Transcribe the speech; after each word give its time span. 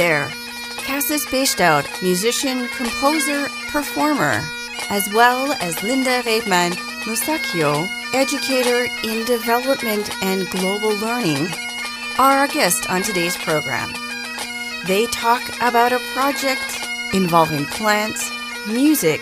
there. 0.00 0.30
Cassis 0.78 1.26
Beistout, 1.26 1.84
musician, 2.00 2.66
composer, 2.68 3.48
performer, 3.68 4.40
as 4.88 5.06
well 5.12 5.52
as 5.60 5.82
Linda 5.82 6.22
Reitman 6.22 6.72
Musacchio, 7.04 7.86
educator 8.14 8.88
in 9.04 9.26
development 9.26 10.08
and 10.22 10.48
global 10.48 10.96
learning, 11.04 11.48
are 12.18 12.38
our 12.38 12.48
guest 12.48 12.88
on 12.88 13.02
today's 13.02 13.36
program. 13.36 13.92
They 14.86 15.04
talk 15.08 15.42
about 15.60 15.92
a 15.92 16.00
project 16.14 16.80
involving 17.12 17.66
plants, 17.66 18.32
music, 18.66 19.20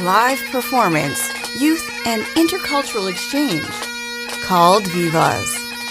live 0.00 0.42
performance, 0.50 1.20
youth, 1.60 1.86
and 2.06 2.22
intercultural 2.40 3.10
exchange 3.10 3.68
called 4.42 4.86
Vivas. 4.86 5.50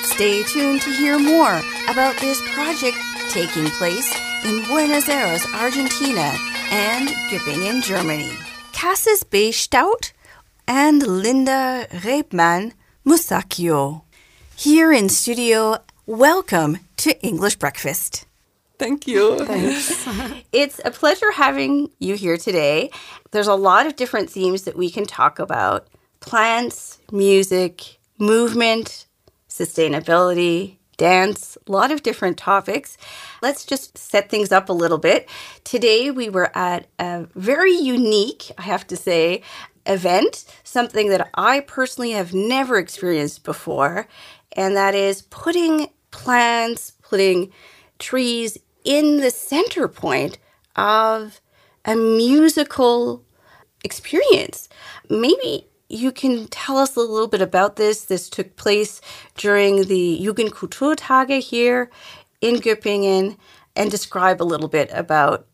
Stay 0.10 0.42
tuned 0.42 0.82
to 0.82 0.92
hear 0.92 1.20
more 1.20 1.62
about 1.88 2.18
this 2.18 2.42
project 2.56 2.98
taking 3.30 3.66
place 3.78 4.14
in 4.44 4.64
Buenos 4.66 5.10
Aires, 5.10 5.46
Argentina, 5.56 6.34
and 6.72 7.10
Göppingen, 7.30 7.84
Germany. 7.84 8.32
Cassis 8.72 9.24
B. 9.24 9.52
Stout 9.52 10.12
and 10.68 11.06
Linda 11.06 11.88
Reibmann 11.92 12.74
Musacchio. 13.06 14.02
Here 14.56 14.92
in 14.92 15.10
studio, 15.10 15.78
welcome 16.06 16.80
to 16.98 17.20
English 17.22 17.56
Breakfast. 17.56 18.26
Thank 18.78 19.08
you. 19.08 19.46
Thanks. 19.46 20.08
it's 20.52 20.82
a 20.84 20.92
pleasure 20.92 21.32
having 21.32 21.90
you 22.00 22.16
here 22.16 22.38
today. 22.38 22.92
There's 23.32 23.48
a 23.48 23.56
lot 23.56 23.86
of 23.86 23.96
different 23.96 24.30
themes 24.30 24.64
that 24.64 24.76
we 24.76 24.90
can 24.90 25.06
talk 25.06 25.40
about 25.40 25.88
plants, 26.20 27.00
music, 27.12 28.00
movement, 28.18 29.06
sustainability, 29.50 30.78
dance, 31.04 31.58
a 31.68 31.72
lot 31.72 31.92
of 31.92 32.02
different 32.02 32.38
topics. 32.38 32.98
Let's 33.42 33.66
just 33.66 33.98
set 33.98 34.30
things 34.30 34.54
up 34.54 34.70
a 34.70 34.74
little 34.74 34.98
bit. 34.98 35.28
Today 35.66 36.12
we 36.12 36.30
were 36.30 36.50
at 36.58 36.88
a 36.98 37.28
very 37.36 37.74
unique, 37.74 38.50
I 38.58 38.62
have 38.62 38.88
to 38.88 38.96
say, 38.96 39.42
event, 39.86 40.46
something 40.64 41.10
that 41.10 41.30
I 41.34 41.60
personally 41.60 42.12
have 42.12 42.34
never 42.34 42.78
experienced 42.78 43.44
before, 43.44 44.08
and 44.54 44.78
that 44.78 44.96
is 44.96 45.24
putting 45.24 45.90
plants, 46.12 46.94
putting 47.02 47.52
trees 48.00 48.58
in 48.86 49.18
the 49.18 49.32
center 49.32 49.90
point 49.90 50.38
of 50.78 51.42
a 51.84 51.98
musical 51.98 53.26
experience. 53.84 54.70
Maybe 55.10 55.68
you 55.94 56.12
can 56.12 56.48
tell 56.48 56.78
us 56.78 56.96
a 56.96 57.00
little 57.00 57.28
bit 57.28 57.42
about 57.42 57.76
this. 57.76 58.06
This 58.06 58.30
took 58.30 58.56
place 58.56 59.00
during 59.36 59.86
the 59.86 60.20
Jugendkulturtage 60.22 61.42
here 61.42 61.92
in 62.42 62.56
Göppingen 62.56 63.38
and 63.76 63.92
describe 63.92 64.42
a 64.42 64.44
little 64.44 64.68
bit 64.68 64.90
about 64.94 65.46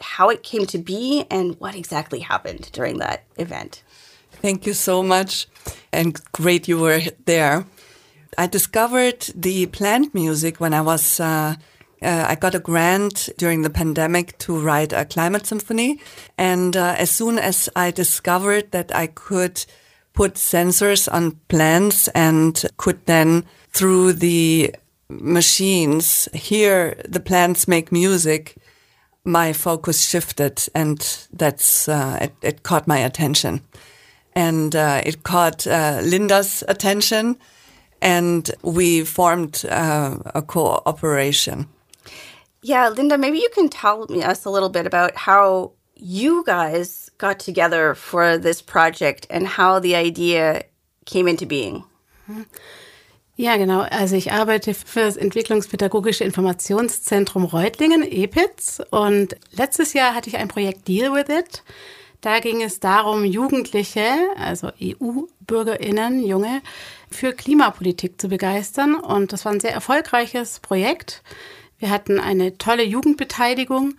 how 0.00 0.30
it 0.30 0.42
came 0.42 0.64
to 0.66 0.78
be 0.78 1.26
and 1.30 1.58
what 1.60 1.74
exactly 1.74 2.20
happened 2.20 2.70
during 2.72 2.98
that 2.98 3.24
event. 3.36 3.82
Thank 4.30 4.64
you 4.64 4.72
so 4.72 5.02
much 5.02 5.46
and 5.92 6.18
great 6.32 6.68
you 6.68 6.78
were 6.78 7.00
there. 7.26 7.66
I 8.38 8.46
discovered 8.46 9.20
the 9.34 9.66
plant 9.66 10.14
music 10.14 10.60
when 10.60 10.72
I 10.72 10.80
was 10.80 11.20
uh, 11.20 11.56
uh, 12.02 12.24
I 12.28 12.34
got 12.34 12.54
a 12.54 12.58
grant 12.58 13.28
during 13.36 13.62
the 13.62 13.70
pandemic 13.70 14.38
to 14.38 14.58
write 14.58 14.92
a 14.92 15.04
climate 15.04 15.46
symphony. 15.46 16.00
And 16.38 16.76
uh, 16.76 16.94
as 16.96 17.10
soon 17.10 17.38
as 17.38 17.68
I 17.76 17.90
discovered 17.90 18.70
that 18.72 18.94
I 18.94 19.08
could 19.08 19.64
put 20.20 20.34
sensors 20.34 21.08
on 21.10 21.30
plants 21.48 22.06
and 22.08 22.66
could 22.76 23.06
then 23.06 23.42
through 23.70 24.12
the 24.12 24.70
machines 25.08 26.28
hear 26.34 26.94
the 27.08 27.20
plants 27.20 27.66
make 27.66 27.90
music, 27.90 28.56
my 29.24 29.50
focus 29.54 30.06
shifted 30.06 30.62
and 30.74 31.26
that's, 31.32 31.88
uh, 31.88 32.18
it, 32.20 32.34
it, 32.42 32.62
caught 32.64 32.86
my 32.86 32.98
attention. 32.98 33.62
And 34.34 34.76
uh, 34.76 35.00
it 35.06 35.22
caught 35.22 35.66
uh, 35.66 36.00
Linda's 36.02 36.62
attention 36.68 37.38
and 38.02 38.50
we 38.60 39.04
formed 39.04 39.64
uh, 39.70 40.18
a 40.34 40.42
cooperation. 40.42 41.66
Yeah, 42.60 42.90
Linda, 42.90 43.16
maybe 43.16 43.38
you 43.38 43.48
can 43.54 43.70
tell 43.70 44.06
us 44.22 44.44
a 44.44 44.50
little 44.50 44.68
bit 44.68 44.86
about 44.86 45.16
how 45.16 45.72
you 45.96 46.44
guys 46.44 47.09
got 47.20 47.38
together 47.38 47.94
for 47.94 48.38
this 48.38 48.62
project 48.62 49.26
and 49.30 49.46
how 49.58 49.80
the 49.80 49.94
idea 49.94 50.64
came 51.04 51.28
into 51.28 51.46
being. 51.46 51.84
Ja, 53.36 53.56
genau. 53.56 53.80
Also 53.80 54.16
ich 54.16 54.32
arbeite 54.32 54.74
für 54.74 55.00
das 55.00 55.16
Entwicklungspädagogische 55.16 56.24
Informationszentrum 56.24 57.44
Reutlingen, 57.44 58.02
EPITS. 58.02 58.82
Und 58.90 59.34
letztes 59.52 59.94
Jahr 59.94 60.14
hatte 60.14 60.28
ich 60.28 60.36
ein 60.36 60.48
Projekt 60.48 60.86
Deal 60.88 61.12
with 61.12 61.34
It. 61.34 61.62
Da 62.20 62.40
ging 62.40 62.62
es 62.62 62.80
darum, 62.80 63.24
Jugendliche, 63.24 64.04
also 64.36 64.70
EU-Bürgerinnen, 64.78 66.22
Junge, 66.22 66.60
für 67.10 67.32
Klimapolitik 67.32 68.20
zu 68.20 68.28
begeistern. 68.28 68.94
Und 68.94 69.32
das 69.32 69.46
war 69.46 69.52
ein 69.52 69.60
sehr 69.60 69.72
erfolgreiches 69.72 70.60
Projekt. 70.60 71.22
Wir 71.78 71.88
hatten 71.88 72.20
eine 72.20 72.58
tolle 72.58 72.84
Jugendbeteiligung. 72.84 73.94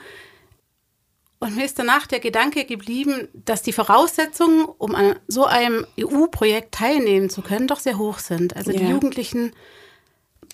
Und 1.41 1.55
mir 1.55 1.65
ist 1.65 1.79
danach 1.79 2.05
der 2.05 2.19
Gedanke 2.19 2.65
geblieben, 2.65 3.27
dass 3.33 3.63
die 3.63 3.73
Voraussetzungen, 3.73 4.65
um 4.77 4.93
an 4.93 5.15
so 5.27 5.45
einem 5.45 5.87
EU-Projekt 5.99 6.75
teilnehmen 6.75 7.31
zu 7.31 7.41
können, 7.41 7.67
doch 7.67 7.79
sehr 7.79 7.97
hoch 7.97 8.19
sind. 8.19 8.55
Also 8.55 8.69
yeah. 8.69 8.79
die 8.79 8.89
Jugendlichen 8.89 9.51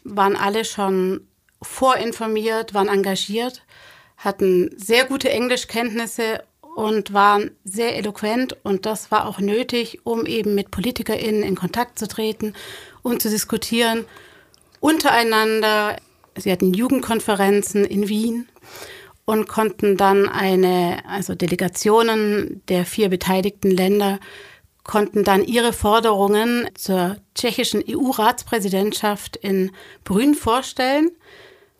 waren 0.05 0.37
alle 0.37 0.63
schon 0.63 1.27
vorinformiert, 1.61 2.73
waren 2.73 2.87
engagiert, 2.87 3.63
hatten 4.15 4.71
sehr 4.77 5.03
gute 5.03 5.29
Englischkenntnisse 5.29 6.41
und 6.61 7.11
waren 7.11 7.51
sehr 7.65 7.97
eloquent. 7.97 8.55
Und 8.63 8.85
das 8.85 9.11
war 9.11 9.27
auch 9.27 9.39
nötig, 9.39 9.99
um 10.05 10.25
eben 10.25 10.55
mit 10.55 10.71
PolitikerInnen 10.71 11.43
in 11.43 11.55
Kontakt 11.55 11.99
zu 11.99 12.07
treten, 12.07 12.53
um 13.03 13.19
zu 13.19 13.29
diskutieren 13.29 14.05
untereinander 14.79 15.97
Sie 16.39 16.51
hatten 16.51 16.73
Jugendkonferenzen 16.73 17.83
in 17.83 18.09
Wien 18.09 18.47
und 19.27 19.49
konnten 19.49 19.97
dann 19.97 20.29
eine, 20.29 21.03
also 21.05 21.35
Delegationen 21.35 22.61
der 22.69 22.85
vier 22.85 23.09
beteiligten 23.09 23.69
Länder 23.69 24.19
konnten 24.85 25.25
dann 25.25 25.43
ihre 25.43 25.73
Forderungen 25.73 26.69
zur 26.75 27.17
tschechischen 27.35 27.83
EU-Ratspräsidentschaft 27.85 29.35
in 29.35 29.71
Brünn 30.05 30.33
vorstellen. 30.33 31.11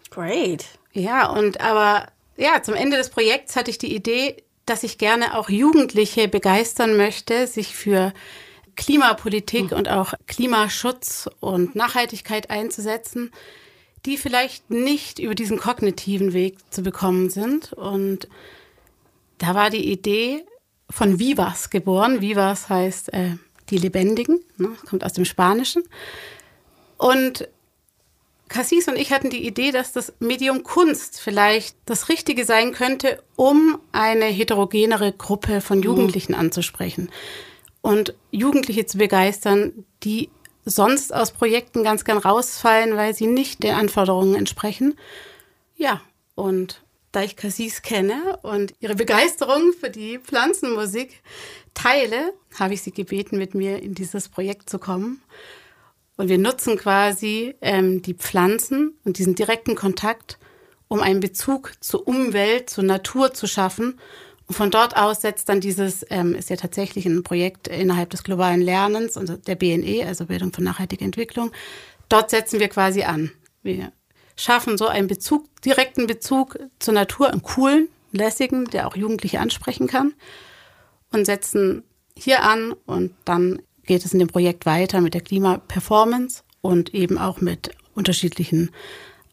Great. 0.10 0.66
Ja, 0.92 1.30
und 1.30 1.62
aber 1.62 2.08
ja, 2.36 2.62
zum 2.62 2.74
Ende 2.74 2.98
des 2.98 3.10
Projekts 3.10 3.56
hatte 3.56 3.72
ich 3.72 3.78
die 3.78 3.96
Idee, 3.96 4.44
dass 4.66 4.84
ich 4.84 4.98
gerne 4.98 5.38
auch 5.38 5.48
Jugendliche 5.48 6.28
begeistern 6.28 6.98
möchte, 6.98 7.48
sich 7.48 7.74
für 7.74 8.12
Klimapolitik 8.76 9.72
mhm. 9.72 9.78
und 9.78 9.90
auch 9.90 10.14
Klimaschutz 10.28 11.30
und 11.40 11.78
Nachhaltigkeit 11.78 12.50
einzusetzen 12.50 13.32
die 14.08 14.18
vielleicht 14.18 14.72
nicht 14.72 15.20
über 15.20 15.36
diesen 15.36 15.60
kognitiven 15.60 16.34
Weg 16.34 16.58
zu 16.72 16.82
bekommen 16.82 17.30
sind. 17.30 17.74
Und 17.74 18.28
da 19.38 19.54
war 19.54 19.70
die 19.70 19.92
Idee 19.92 20.46
von 20.90 21.20
Vivas 21.20 21.70
geboren. 21.70 22.22
Vivas 22.22 22.70
heißt 22.70 23.14
äh, 23.14 23.36
die 23.70 23.78
Lebendigen, 23.78 24.40
ne? 24.58 24.70
kommt 24.90 25.04
aus 25.04 25.14
dem 25.14 25.26
Spanischen. 25.26 25.84
Und 26.98 27.48
Cassis 28.48 28.88
und 28.88 28.96
ich 28.96 29.12
hatten 29.12 29.30
die 29.30 29.46
Idee, 29.46 29.72
dass 29.72 29.92
das 29.92 30.14
Medium 30.20 30.64
Kunst 30.64 31.20
vielleicht 31.20 31.76
das 31.86 32.08
Richtige 32.08 32.46
sein 32.46 32.72
könnte, 32.72 33.22
um 33.36 33.78
eine 33.92 34.26
heterogenere 34.26 35.12
Gruppe 35.12 35.60
von 35.60 35.84
Jugendlichen 35.84 36.32
mhm. 36.32 36.40
anzusprechen 36.40 37.10
und 37.82 38.14
Jugendliche 38.32 38.86
zu 38.86 38.98
begeistern, 38.98 39.86
die 40.04 40.30
sonst 40.70 41.14
aus 41.14 41.32
Projekten 41.32 41.84
ganz 41.84 42.04
gern 42.04 42.18
rausfallen, 42.18 42.96
weil 42.96 43.14
sie 43.14 43.28
nicht 43.28 43.64
den 43.64 43.74
Anforderungen 43.74 44.36
entsprechen. 44.36 44.96
Ja, 45.76 46.02
und 46.36 46.82
da 47.12 47.24
ich 47.24 47.36
Cassis 47.36 47.82
kenne 47.82 48.38
und 48.44 48.74
ihre 48.80 48.96
Begeisterung 48.96 49.74
für 49.74 49.90
die 49.90 50.20
Pflanzenmusik 50.20 51.22
teile, 51.74 52.34
habe 52.60 52.74
ich 52.74 52.82
sie 52.82 52.92
gebeten, 52.92 53.38
mit 53.38 53.56
mir 53.56 53.82
in 53.82 53.96
dieses 53.96 54.30
Projekt 54.30 54.70
zu 54.70 54.78
kommen. 54.78 55.22
Und 56.18 56.30
wir 56.30 56.38
nutzen 56.38 56.78
quasi 56.78 57.56
ähm, 57.62 58.02
die 58.02 58.16
Pflanzen 58.16 58.98
und 59.06 59.20
diesen 59.20 59.36
direkten 59.36 59.76
Kontakt, 59.76 60.38
um 60.88 61.02
einen 61.02 61.20
Bezug 61.20 61.74
zur 61.80 62.08
Umwelt, 62.08 62.70
zur 62.70 62.84
Natur 62.84 63.34
zu 63.34 63.48
schaffen 63.48 64.00
und 64.48 64.56
von 64.56 64.72
dort 64.72 64.96
aus 64.96 65.22
setzt 65.22 65.50
dann 65.50 65.60
dieses, 65.60 66.06
ähm, 66.10 66.34
ist 66.34 66.50
ja 66.50 66.56
tatsächlich 66.56 67.06
ein 67.06 67.24
Projekt 67.24 67.68
innerhalb 67.68 68.10
des 68.10 68.24
globalen 68.24 68.62
Lernens 68.62 69.18
und 69.18 69.48
der 69.48 69.56
BNE, 69.56 70.06
also 70.08 70.26
Bildung 70.26 70.54
für 70.54 70.64
nachhaltige 70.64 71.04
Entwicklung. 71.04 71.52
Dort 72.08 72.30
setzen 72.30 72.60
wir 72.60 72.70
quasi 72.70 73.04
an. 73.04 73.32
Wir 73.62 73.92
schaffen 74.38 74.78
so 74.78 74.88
einen 74.88 75.08
Bezug, 75.08 75.46
direkten 75.62 76.08
Bezug 76.08 76.58
zur 76.80 76.94
Natur, 76.94 77.30
einen 77.30 77.44
coolen, 77.44 77.90
lässigen, 78.14 78.66
der 78.66 78.88
auch 78.88 78.96
Jugendliche 78.96 79.42
ansprechen 79.42 79.88
kann 79.88 80.14
und 81.12 81.26
setzen 81.26 81.84
hier 82.16 82.44
an 82.44 82.74
und 82.86 83.14
dann 83.26 83.62
geht 83.84 84.06
es 84.06 84.14
in 84.14 84.20
dem 84.20 84.30
Projekt 84.30 84.66
weiter 84.66 85.02
mit 85.02 85.14
der 85.14 85.22
Klimaperformance 85.22 86.44
und 86.62 86.94
eben 86.94 87.18
auch 87.18 87.42
mit 87.42 87.72
unterschiedlichen 87.96 88.72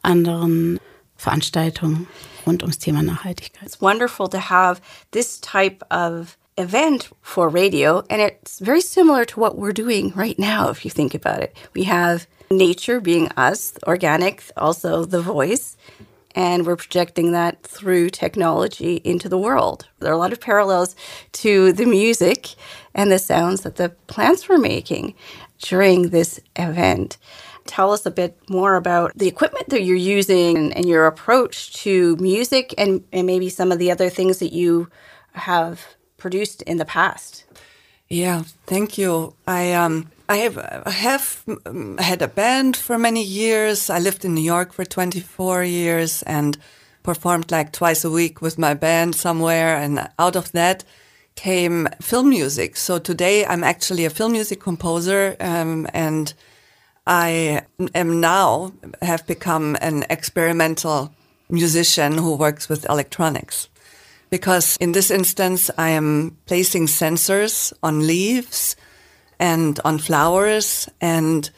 anderen 0.02 0.80
Veranstaltungen 1.18 2.06
rund 2.46 2.62
ums 2.62 2.76
Thema 2.76 3.00
Nachhaltigkeit. 3.00 3.62
It's 3.62 3.80
wonderful 3.80 4.28
to 4.28 4.38
have 4.38 4.80
this 5.12 5.38
type 5.40 5.82
of 5.90 6.36
event 6.56 7.10
for 7.22 7.48
radio, 7.48 8.04
and 8.10 8.20
it's 8.22 8.60
very 8.60 8.80
similar 8.80 9.24
to 9.24 9.40
what 9.40 9.56
we're 9.56 9.72
doing 9.72 10.12
right 10.14 10.38
now, 10.38 10.68
if 10.68 10.84
you 10.84 10.90
think 10.90 11.14
about 11.14 11.40
it. 11.42 11.56
We 11.74 11.84
have 11.84 12.26
nature 12.50 13.00
being 13.00 13.28
us, 13.36 13.72
organic, 13.86 14.44
also 14.56 15.04
the 15.04 15.20
voice, 15.20 15.76
and 16.34 16.66
we're 16.66 16.76
projecting 16.76 17.32
that 17.32 17.62
through 17.62 18.10
technology 18.10 19.00
into 19.04 19.28
the 19.28 19.38
world. 19.38 19.86
There 20.00 20.10
are 20.10 20.14
a 20.14 20.18
lot 20.18 20.32
of 20.32 20.40
parallels 20.40 20.96
to 21.32 21.72
the 21.72 21.86
music 21.86 22.54
and 22.94 23.10
the 23.10 23.18
sounds 23.18 23.62
that 23.62 23.76
the 23.76 23.90
plants 24.06 24.48
were 24.48 24.58
making 24.58 25.14
during 25.58 26.10
this 26.10 26.40
event. 26.56 27.16
Tell 27.66 27.92
us 27.92 28.06
a 28.06 28.10
bit 28.10 28.38
more 28.48 28.76
about 28.76 29.12
the 29.16 29.28
equipment 29.28 29.68
that 29.70 29.82
you're 29.82 29.96
using 29.96 30.56
and, 30.56 30.76
and 30.76 30.88
your 30.88 31.06
approach 31.06 31.72
to 31.82 32.16
music 32.16 32.74
and, 32.76 33.04
and 33.12 33.26
maybe 33.26 33.48
some 33.48 33.72
of 33.72 33.78
the 33.78 33.90
other 33.90 34.10
things 34.10 34.38
that 34.38 34.52
you 34.52 34.88
have 35.32 35.96
produced 36.16 36.62
in 36.62 36.76
the 36.76 36.84
past. 36.84 37.44
Yeah, 38.08 38.42
thank 38.66 38.98
you. 38.98 39.34
I 39.46 39.72
um 39.72 40.10
I 40.28 40.36
have 40.36 40.58
I 40.86 40.90
have 40.90 41.42
um, 41.66 41.98
had 41.98 42.22
a 42.22 42.28
band 42.28 42.76
for 42.76 42.98
many 42.98 43.22
years. 43.22 43.90
I 43.90 43.98
lived 43.98 44.24
in 44.24 44.34
New 44.34 44.42
York 44.42 44.72
for 44.72 44.84
24 44.84 45.64
years 45.64 46.22
and 46.22 46.56
performed 47.02 47.50
like 47.50 47.72
twice 47.72 48.04
a 48.04 48.10
week 48.10 48.40
with 48.40 48.58
my 48.58 48.74
band 48.74 49.14
somewhere 49.14 49.76
and 49.76 50.08
out 50.18 50.36
of 50.36 50.52
that 50.52 50.84
came 51.34 51.88
film 52.00 52.28
music. 52.28 52.76
So 52.76 52.98
today 52.98 53.44
I'm 53.44 53.64
actually 53.64 54.04
a 54.04 54.10
film 54.10 54.32
music 54.32 54.60
composer 54.60 55.36
um, 55.40 55.86
and 55.92 56.32
I 57.06 57.62
am 57.94 58.20
now 58.20 58.72
have 59.02 59.26
become 59.26 59.76
an 59.80 60.04
experimental 60.08 61.12
musician 61.50 62.18
who 62.18 62.34
works 62.34 62.68
with 62.68 62.88
electronics. 62.88 63.68
Because 64.30 64.76
in 64.78 64.92
this 64.92 65.10
instance, 65.10 65.70
I 65.76 65.90
am 65.90 66.38
placing 66.46 66.86
sensors 66.86 67.72
on 67.82 68.06
leaves 68.06 68.74
and 69.38 69.78
on 69.84 69.98
flowers, 69.98 70.88
and 71.00 71.50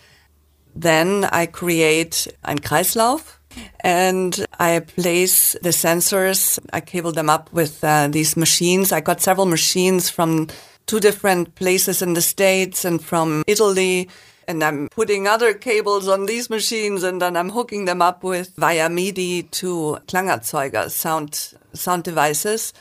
then 0.75 1.25
I 1.27 1.47
create 1.47 2.27
ein 2.45 2.59
Kreislauf, 2.59 3.39
and 3.81 4.45
I 4.59 4.81
place 4.81 5.57
the 5.63 5.71
sensors. 5.71 6.59
I 6.73 6.81
cable 6.81 7.13
them 7.13 7.31
up 7.31 7.53
with 7.53 7.83
uh, 7.85 8.09
these 8.09 8.37
machines. 8.37 8.93
I 8.93 9.01
got 9.01 9.23
several 9.23 9.47
machines 9.47 10.11
from 10.11 10.49
two 10.87 11.01
different 11.01 11.55
places 11.55 12.03
in 12.03 12.15
the 12.15 12.23
States 12.23 12.85
and 12.85 13.03
from 13.03 13.43
Italy 13.47 14.09
and 14.49 14.63
I'm 14.63 14.89
putting 14.89 15.27
other 15.27 15.55
cables 15.55 16.09
on 16.09 16.27
these 16.27 16.49
machines 16.51 17.03
and 17.03 17.21
then 17.21 17.37
I'm 17.37 17.51
hooking 17.51 17.85
them 17.85 18.01
up 18.01 18.23
with 18.23 18.55
via 18.57 18.89
MIDI 18.89 19.43
to 19.43 19.99
Klangerzeuger 20.07 20.91
sound 20.91 21.55
sound 21.73 22.05
devices. 22.05 22.73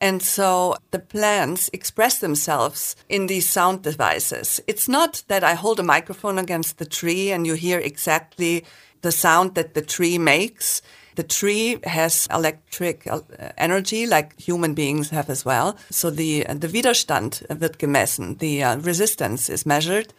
And 0.00 0.22
so 0.22 0.76
the 0.90 0.98
plants 0.98 1.70
express 1.72 2.18
themselves 2.18 2.96
in 3.08 3.26
these 3.26 3.48
sound 3.48 3.82
devices. 3.82 4.60
It's 4.66 4.88
not 4.88 5.22
that 5.28 5.42
I 5.42 5.54
hold 5.54 5.80
a 5.80 5.84
microphone 5.84 6.38
against 6.38 6.78
the 6.78 6.84
tree 6.84 7.32
and 7.32 7.46
you 7.46 7.54
hear 7.54 7.78
exactly 7.78 8.64
the 9.00 9.12
sound 9.12 9.54
that 9.54 9.74
the 9.74 9.82
tree 9.82 10.18
makes. 10.18 10.82
The 11.14 11.22
tree 11.22 11.78
has 11.84 12.26
electric 12.30 13.06
uh, 13.06 13.20
energy 13.56 14.06
like 14.06 14.38
human 14.38 14.74
beings 14.74 15.10
have 15.10 15.30
as 15.30 15.44
well. 15.44 15.76
So 15.90 16.10
the, 16.10 16.44
the 16.48 16.68
Widerstand 16.68 17.42
wird 17.48 17.78
gemessen. 17.78 18.38
The 18.38 18.62
uh, 18.62 18.76
resistance 18.78 19.48
is 19.48 19.64
measured 19.64 20.12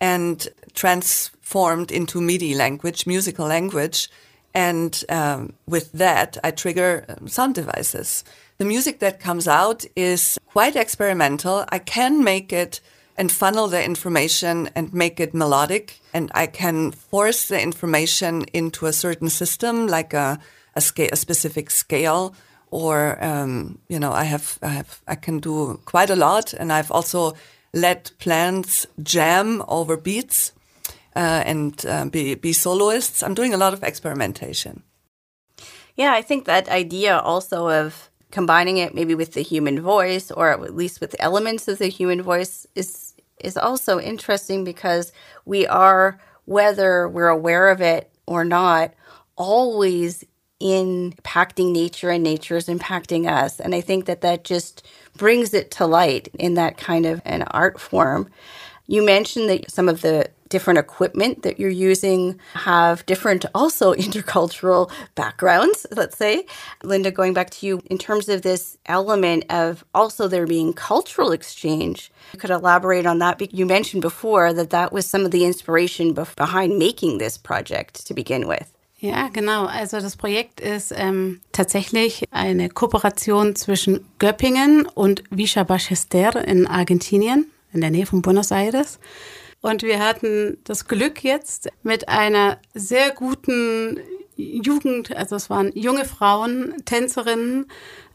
and 0.00 0.48
transformed 0.74 1.90
into 1.90 2.20
MIDI 2.20 2.54
language, 2.54 3.06
musical 3.06 3.46
language. 3.46 4.08
And 4.54 5.04
um, 5.08 5.54
with 5.66 5.90
that, 5.92 6.38
I 6.44 6.50
trigger 6.52 7.04
um, 7.08 7.28
sound 7.28 7.54
devices. 7.54 8.24
The 8.58 8.64
music 8.64 9.00
that 9.00 9.18
comes 9.18 9.48
out 9.48 9.84
is 9.96 10.38
quite 10.46 10.76
experimental. 10.76 11.64
I 11.70 11.80
can 11.80 12.22
make 12.22 12.52
it 12.52 12.80
and 13.16 13.30
funnel 13.30 13.68
the 13.68 13.84
information 13.84 14.70
and 14.74 14.92
make 14.92 15.20
it 15.20 15.34
melodic. 15.34 16.00
And 16.12 16.30
I 16.34 16.46
can 16.46 16.92
force 16.92 17.48
the 17.48 17.60
information 17.60 18.44
into 18.52 18.86
a 18.86 18.92
certain 18.92 19.28
system, 19.28 19.86
like 19.86 20.14
a, 20.14 20.38
a, 20.74 20.80
scale, 20.80 21.10
a 21.12 21.16
specific 21.16 21.70
scale. 21.70 22.34
Or, 22.70 23.22
um, 23.22 23.78
you 23.88 24.00
know, 24.00 24.12
I 24.12 24.24
have, 24.24 24.58
I 24.62 24.68
have, 24.68 25.00
I 25.06 25.14
can 25.14 25.38
do 25.38 25.80
quite 25.84 26.10
a 26.10 26.16
lot. 26.16 26.52
And 26.52 26.72
I've 26.72 26.90
also 26.90 27.34
let 27.74 28.12
plants 28.18 28.86
jam 29.02 29.62
over 29.68 29.96
beats 29.96 30.52
uh, 31.16 31.42
and 31.44 31.84
uh, 31.86 32.06
be, 32.06 32.34
be 32.34 32.52
soloists. 32.52 33.22
I'm 33.22 33.34
doing 33.34 33.52
a 33.52 33.58
lot 33.58 33.74
of 33.74 33.82
experimentation. 33.82 34.82
Yeah, 35.96 36.12
I 36.12 36.22
think 36.22 36.44
that 36.46 36.68
idea 36.68 37.18
also 37.18 37.68
of 37.68 38.10
combining 38.30 38.78
it 38.78 38.94
maybe 38.94 39.14
with 39.14 39.34
the 39.34 39.42
human 39.42 39.80
voice 39.80 40.30
or 40.30 40.50
at 40.50 40.74
least 40.74 41.00
with 41.00 41.14
elements 41.20 41.68
of 41.68 41.78
the 41.78 41.86
human 41.86 42.20
voice 42.20 42.66
is 42.74 43.14
is 43.40 43.56
also 43.56 44.00
interesting 44.00 44.64
because 44.64 45.12
we 45.44 45.66
are 45.68 46.18
whether 46.44 47.08
we're 47.08 47.28
aware 47.28 47.68
of 47.68 47.80
it 47.80 48.10
or 48.26 48.44
not 48.44 48.92
always 49.36 50.24
impacting 50.60 51.72
nature 51.72 52.10
and 52.10 52.22
nature 52.22 52.56
is 52.56 52.68
impacting 52.68 53.28
us 53.28 53.60
and 53.60 53.74
i 53.74 53.80
think 53.80 54.06
that 54.06 54.20
that 54.20 54.44
just 54.44 54.86
brings 55.16 55.52
it 55.52 55.70
to 55.70 55.86
light 55.86 56.28
in 56.38 56.54
that 56.54 56.76
kind 56.76 57.06
of 57.06 57.20
an 57.24 57.42
art 57.50 57.80
form 57.80 58.28
you 58.86 59.04
mentioned 59.04 59.48
that 59.48 59.70
some 59.70 59.88
of 59.88 60.02
the 60.02 60.28
different 60.50 60.78
equipment 60.78 61.42
that 61.42 61.58
you're 61.58 61.70
using 61.70 62.38
have 62.52 63.04
different 63.06 63.44
also 63.54 63.94
intercultural 64.06 64.90
backgrounds, 65.14 65.86
let's 65.90 66.16
say. 66.16 66.46
Linda, 66.82 67.10
going 67.10 67.32
back 67.32 67.50
to 67.50 67.66
you, 67.66 67.82
in 67.90 67.98
terms 67.98 68.28
of 68.28 68.42
this 68.42 68.76
element 68.86 69.44
of 69.50 69.84
also 69.94 70.28
there 70.28 70.46
being 70.46 70.72
cultural 70.72 71.32
exchange, 71.32 72.12
you 72.32 72.38
could 72.38 72.50
elaborate 72.50 73.06
on 73.06 73.18
that. 73.18 73.52
You 73.52 73.66
mentioned 73.66 74.02
before 74.02 74.52
that 74.52 74.70
that 74.70 74.92
was 74.92 75.06
some 75.06 75.24
of 75.24 75.30
the 75.30 75.44
inspiration 75.44 76.12
behind 76.12 76.78
making 76.78 77.18
this 77.18 77.38
project 77.38 78.06
to 78.06 78.14
begin 78.14 78.46
with. 78.46 78.73
Ja, 79.04 79.28
genau. 79.28 79.66
Also 79.66 80.00
das 80.00 80.16
Projekt 80.16 80.62
ist 80.62 80.90
ähm, 80.96 81.42
tatsächlich 81.52 82.24
eine 82.30 82.70
Kooperation 82.70 83.54
zwischen 83.54 84.02
Göppingen 84.18 84.86
und 84.86 85.22
Villa 85.28 85.62
Ballester 85.62 86.42
in 86.48 86.66
Argentinien, 86.66 87.50
in 87.74 87.82
der 87.82 87.90
Nähe 87.90 88.06
von 88.06 88.22
Buenos 88.22 88.50
Aires. 88.50 88.98
Und 89.60 89.82
wir 89.82 89.98
hatten 89.98 90.56
das 90.64 90.88
Glück 90.88 91.22
jetzt 91.22 91.68
mit 91.82 92.08
einer 92.08 92.56
sehr 92.72 93.10
guten 93.10 94.00
Jugend, 94.36 95.14
also 95.14 95.36
es 95.36 95.50
waren 95.50 95.70
junge 95.74 96.06
Frauen, 96.06 96.72
Tänzerinnen, 96.86 97.66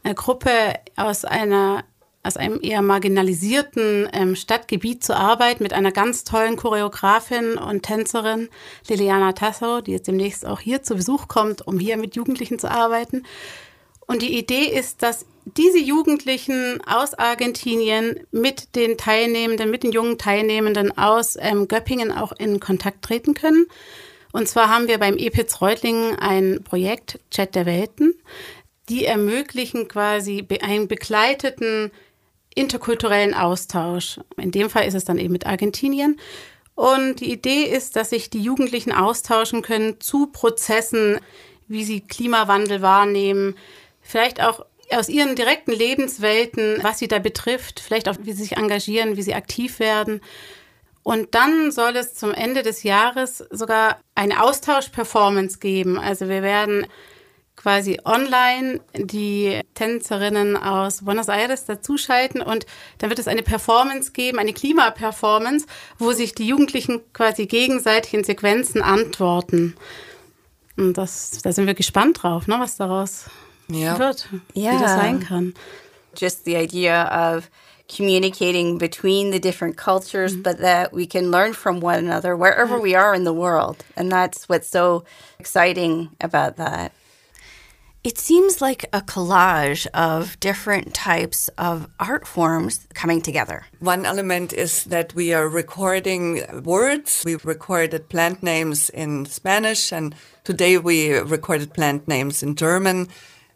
eine 0.02 0.14
Gruppe 0.16 0.50
aus 0.96 1.24
einer 1.24 1.84
aus 2.22 2.36
einem 2.36 2.60
eher 2.62 2.82
marginalisierten 2.82 4.08
ähm, 4.12 4.36
Stadtgebiet 4.36 5.02
zu 5.02 5.16
arbeiten 5.16 5.62
mit 5.62 5.72
einer 5.72 5.90
ganz 5.90 6.24
tollen 6.24 6.56
Choreografin 6.56 7.54
und 7.54 7.82
Tänzerin, 7.82 8.48
Liliana 8.88 9.32
Tasso, 9.32 9.80
die 9.80 9.92
jetzt 9.92 10.06
demnächst 10.06 10.44
auch 10.44 10.60
hier 10.60 10.82
zu 10.82 10.96
Besuch 10.96 11.28
kommt, 11.28 11.66
um 11.66 11.78
hier 11.78 11.96
mit 11.96 12.16
Jugendlichen 12.16 12.58
zu 12.58 12.70
arbeiten. 12.70 13.24
Und 14.06 14.22
die 14.22 14.36
Idee 14.36 14.64
ist, 14.64 15.02
dass 15.02 15.24
diese 15.44 15.78
Jugendlichen 15.78 16.80
aus 16.86 17.14
Argentinien 17.14 18.20
mit 18.30 18.76
den 18.76 18.98
Teilnehmenden, 18.98 19.70
mit 19.70 19.82
den 19.82 19.92
jungen 19.92 20.18
Teilnehmenden 20.18 20.96
aus 20.98 21.36
ähm, 21.38 21.68
Göppingen 21.68 22.12
auch 22.12 22.32
in 22.32 22.60
Kontakt 22.60 23.02
treten 23.02 23.34
können. 23.34 23.66
Und 24.32 24.48
zwar 24.48 24.68
haben 24.68 24.88
wir 24.88 24.98
beim 24.98 25.16
EPIZ 25.16 25.60
Reutlingen 25.60 26.16
ein 26.18 26.62
Projekt 26.62 27.18
Chat 27.30 27.54
der 27.54 27.66
Welten, 27.66 28.14
die 28.88 29.04
ermöglichen 29.04 29.88
quasi 29.88 30.46
einen 30.60 30.88
begleiteten 30.88 31.90
interkulturellen 32.54 33.34
Austausch. 33.34 34.20
In 34.36 34.50
dem 34.50 34.70
Fall 34.70 34.86
ist 34.86 34.94
es 34.94 35.04
dann 35.04 35.18
eben 35.18 35.32
mit 35.32 35.46
Argentinien. 35.46 36.18
Und 36.74 37.20
die 37.20 37.32
Idee 37.32 37.64
ist, 37.64 37.96
dass 37.96 38.10
sich 38.10 38.30
die 38.30 38.42
Jugendlichen 38.42 38.92
austauschen 38.92 39.62
können 39.62 40.00
zu 40.00 40.26
Prozessen, 40.26 41.20
wie 41.68 41.84
sie 41.84 42.00
Klimawandel 42.00 42.82
wahrnehmen, 42.82 43.54
vielleicht 44.00 44.42
auch 44.42 44.64
aus 44.90 45.08
ihren 45.08 45.36
direkten 45.36 45.72
Lebenswelten, 45.72 46.78
was 46.82 46.98
sie 46.98 47.06
da 47.06 47.18
betrifft, 47.18 47.80
vielleicht 47.80 48.08
auch, 48.08 48.16
wie 48.22 48.32
sie 48.32 48.42
sich 48.42 48.56
engagieren, 48.56 49.16
wie 49.16 49.22
sie 49.22 49.34
aktiv 49.34 49.78
werden. 49.78 50.20
Und 51.02 51.34
dann 51.34 51.70
soll 51.70 51.96
es 51.96 52.14
zum 52.14 52.32
Ende 52.32 52.62
des 52.62 52.82
Jahres 52.82 53.44
sogar 53.50 54.00
eine 54.14 54.42
Austauschperformance 54.42 55.58
geben. 55.58 55.98
Also 55.98 56.28
wir 56.28 56.42
werden 56.42 56.86
quasi 57.60 57.98
online 58.06 58.80
die 58.94 59.60
Tänzerinnen 59.74 60.56
aus 60.56 61.04
Buenos 61.04 61.28
Aires 61.28 61.66
dazuschalten 61.66 62.40
und 62.40 62.64
dann 62.98 63.10
wird 63.10 63.18
es 63.18 63.28
eine 63.28 63.42
Performance 63.42 64.12
geben, 64.12 64.38
eine 64.38 64.54
Klimaperformance, 64.54 65.66
wo 65.98 66.12
sich 66.12 66.34
die 66.34 66.46
Jugendlichen 66.46 67.02
quasi 67.12 67.46
gegenseitig 67.46 68.14
in 68.14 68.24
Sequenzen 68.24 68.80
antworten. 68.80 69.76
Und 70.78 70.96
das, 70.96 71.40
da 71.42 71.52
sind 71.52 71.66
wir 71.66 71.74
gespannt 71.74 72.22
drauf, 72.22 72.46
ne, 72.46 72.56
was 72.58 72.76
daraus 72.76 73.26
yeah. 73.70 73.98
wird, 73.98 74.28
yeah. 74.56 74.72
wie 74.72 74.82
das 74.82 74.92
sein 74.92 75.20
kann. 75.20 75.54
Just 76.16 76.46
the 76.46 76.56
idea 76.56 77.36
of 77.36 77.50
communicating 77.94 78.78
between 78.78 79.32
the 79.32 79.40
different 79.40 79.76
cultures, 79.76 80.32
mm-hmm. 80.32 80.42
but 80.42 80.60
that 80.60 80.94
we 80.94 81.06
can 81.06 81.30
learn 81.30 81.52
from 81.52 81.82
one 81.82 81.98
another 81.98 82.34
wherever 82.36 82.80
we 82.80 82.94
are 82.94 83.14
in 83.14 83.24
the 83.24 83.34
world. 83.34 83.84
And 83.96 84.10
that's 84.10 84.48
what's 84.48 84.70
so 84.70 85.04
exciting 85.38 86.08
about 86.20 86.56
that. 86.56 86.92
It 88.02 88.16
seems 88.16 88.62
like 88.62 88.86
a 88.94 89.02
collage 89.02 89.86
of 89.92 90.40
different 90.40 90.94
types 90.94 91.48
of 91.58 91.86
art 92.00 92.26
forms 92.26 92.86
coming 92.94 93.20
together. 93.20 93.66
One 93.78 94.06
element 94.06 94.54
is 94.54 94.84
that 94.84 95.14
we 95.14 95.34
are 95.34 95.46
recording 95.46 96.62
words. 96.64 97.22
We 97.26 97.36
recorded 97.44 98.08
plant 98.08 98.42
names 98.42 98.88
in 98.88 99.26
Spanish, 99.26 99.92
and 99.92 100.14
today 100.44 100.78
we 100.78 101.12
recorded 101.12 101.74
plant 101.74 102.08
names 102.08 102.42
in 102.42 102.54
German. 102.54 103.08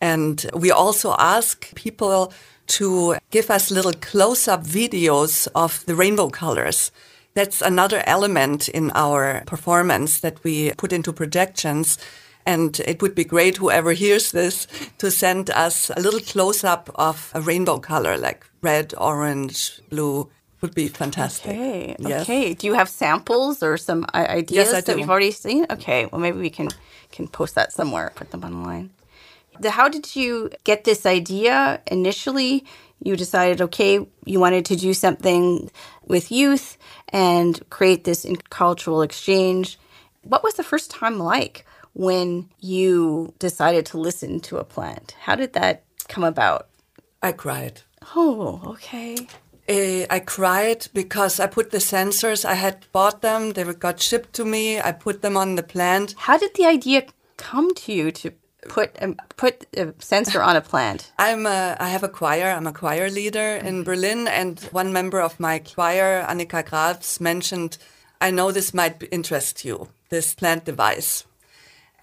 And 0.03 0.45
we 0.53 0.71
also 0.71 1.15
ask 1.19 1.75
people 1.75 2.31
to 2.67 3.17
give 3.31 3.51
us 3.51 3.71
little 3.71 3.95
close 3.95 4.47
up 4.47 4.63
videos 4.63 5.49
of 5.55 5.87
the 5.87 5.95
rainbow 5.95 6.29
colors. 6.29 6.93
That's 7.33 7.63
another 7.63 8.03
element 8.07 8.69
in 8.69 8.91
our 8.91 9.43
performance 9.47 10.21
that 10.21 10.45
we 10.45 10.73
put 10.73 10.93
into 10.93 11.15
projections 11.15 11.97
and 12.47 12.81
it 12.81 13.01
would 13.03 13.15
be 13.15 13.25
great, 13.25 13.57
whoever 13.57 13.93
hears 13.93 14.33
this, 14.33 14.67
to 14.99 15.11
send 15.11 15.51
us 15.51 15.91
a 15.91 16.01
little 16.01 16.21
close 16.21 16.65
up 16.65 16.91
of 16.95 17.31
a 17.35 17.41
rainbow 17.41 17.79
color, 17.79 18.17
like 18.17 18.47
red, 18.63 18.95
orange, 18.99 19.81
blue. 19.91 20.31
Would 20.61 20.75
be 20.75 20.89
fantastic. 20.89 21.51
Okay. 21.51 21.97
Yes. 21.99 22.23
Okay. 22.23 22.55
Do 22.55 22.67
you 22.67 22.73
have 22.73 22.89
samples 22.89 23.63
or 23.63 23.77
some 23.77 24.07
ideas 24.15 24.73
yes, 24.73 24.85
that 24.85 24.97
we've 24.97 25.11
already 25.11 25.31
seen? 25.31 25.67
Okay. 25.69 26.07
Well, 26.07 26.21
maybe 26.21 26.39
we 26.39 26.49
can 26.49 26.71
can 27.13 27.29
post 27.29 27.55
that 27.55 27.71
somewhere, 27.73 28.13
put 28.15 28.31
them 28.31 28.45
online. 28.45 28.91
The, 29.61 29.71
how 29.71 29.89
did 29.89 30.17
you 30.17 30.51
get 30.65 30.85
this 30.85 31.05
idea 31.07 31.81
initially? 31.87 32.65
You 33.03 33.15
decided, 33.17 33.61
okay, 33.61 34.07
you 34.25 34.41
wanted 34.41 34.65
to 34.67 34.77
do 34.77 34.95
something 34.95 35.71
with 36.07 36.33
youth 36.33 36.79
and 37.11 37.61
create 37.69 38.05
this 38.05 38.27
cultural 38.51 39.03
exchange. 39.03 39.79
What 40.23 40.43
was 40.43 40.55
the 40.55 40.65
first 40.65 40.91
time 40.91 41.19
like? 41.19 41.67
When 41.95 42.51
you 42.61 43.33
decided 43.39 43.87
to 43.87 43.99
listen 43.99 44.41
to 44.41 44.59
a 44.59 44.65
plant? 44.65 45.17
How 45.21 45.35
did 45.35 45.55
that 45.55 45.85
come 46.09 46.25
about? 46.25 46.69
I 47.23 47.33
cried. 47.33 47.81
Oh, 48.15 48.61
okay. 48.67 49.17
Uh, 49.67 50.05
I 50.11 50.21
cried 50.21 50.89
because 50.93 51.41
I 51.41 51.47
put 51.47 51.71
the 51.71 51.79
sensors, 51.79 52.45
I 52.45 52.55
had 52.55 52.85
bought 52.93 53.23
them, 53.23 53.53
they 53.53 53.65
got 53.73 53.99
shipped 53.99 54.35
to 54.35 54.45
me, 54.45 54.79
I 54.79 54.93
put 54.93 55.23
them 55.23 55.39
on 55.39 55.55
the 55.55 55.63
plant. 55.63 56.15
How 56.19 56.37
did 56.37 56.55
the 56.55 56.67
idea 56.67 57.07
come 57.39 57.75
to 57.75 57.93
you 57.93 58.13
to 58.13 58.33
put 58.69 58.97
um, 59.01 59.17
put 59.37 59.67
a 59.75 59.95
sensor 59.99 60.43
on 60.43 60.57
a 60.57 60.61
plant? 60.61 61.13
I'm 61.19 61.47
a, 61.47 61.77
I 61.81 61.89
have 61.89 62.03
a 62.03 62.09
choir. 62.09 62.51
I'm 62.51 62.67
a 62.67 62.73
choir 62.73 63.09
leader 63.09 63.57
in 63.57 63.85
Berlin, 63.85 64.29
and 64.29 64.61
one 64.71 64.93
member 64.93 65.21
of 65.21 65.41
my 65.41 65.61
choir, 65.61 66.25
Annika 66.29 66.65
Grafs, 66.69 67.21
mentioned, 67.21 67.79
"I 68.21 68.31
know 68.31 68.53
this 68.53 68.75
might 68.75 69.03
interest 69.11 69.65
you. 69.65 69.89
This 70.11 70.35
plant 70.35 70.65
device." 70.65 71.25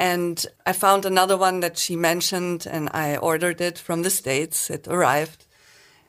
And 0.01 0.43
I 0.65 0.73
found 0.73 1.05
another 1.05 1.37
one 1.37 1.59
that 1.59 1.77
she 1.77 1.95
mentioned 1.95 2.65
and 2.65 2.89
I 2.91 3.17
ordered 3.17 3.61
it 3.61 3.77
from 3.77 4.01
the 4.01 4.09
States. 4.09 4.71
It 4.71 4.87
arrived 4.87 5.45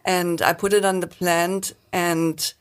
and 0.02 0.40
I 0.40 0.54
put 0.54 0.72
it 0.72 0.82
on 0.82 1.00
the 1.00 1.06
plant 1.06 1.74
and 1.92 2.54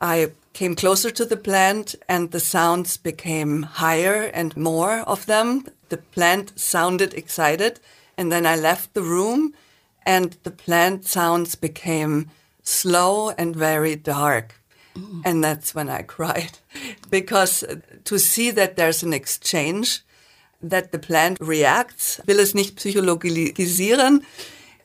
I 0.00 0.32
came 0.52 0.74
closer 0.74 1.12
to 1.12 1.24
the 1.24 1.36
plant 1.36 1.94
and 2.08 2.32
the 2.32 2.40
sounds 2.40 2.96
became 2.96 3.62
higher 3.62 4.24
and 4.34 4.56
more 4.56 4.98
of 5.06 5.26
them. 5.26 5.68
The 5.90 5.98
plant 5.98 6.58
sounded 6.58 7.14
excited 7.14 7.78
and 8.18 8.32
then 8.32 8.44
I 8.44 8.56
left 8.56 8.94
the 8.94 9.02
room 9.02 9.54
and 10.04 10.36
the 10.42 10.50
plant 10.50 11.06
sounds 11.06 11.54
became 11.54 12.30
slow 12.64 13.30
and 13.30 13.54
very 13.54 13.94
dark. 13.94 14.60
Mm. 14.96 15.22
And 15.24 15.44
that's 15.44 15.72
when 15.72 15.88
I 15.88 16.02
cried 16.16 16.58
because 17.10 17.62
to 18.02 18.18
see 18.18 18.50
that 18.50 18.74
there's 18.74 19.04
an 19.04 19.12
exchange 19.12 20.02
that 20.68 20.92
the 20.92 20.98
plant 20.98 21.38
reacts. 21.40 22.20
will 22.26 22.40
es 22.40 22.54
nicht 22.54 22.76
psychologisieren. 22.76 24.24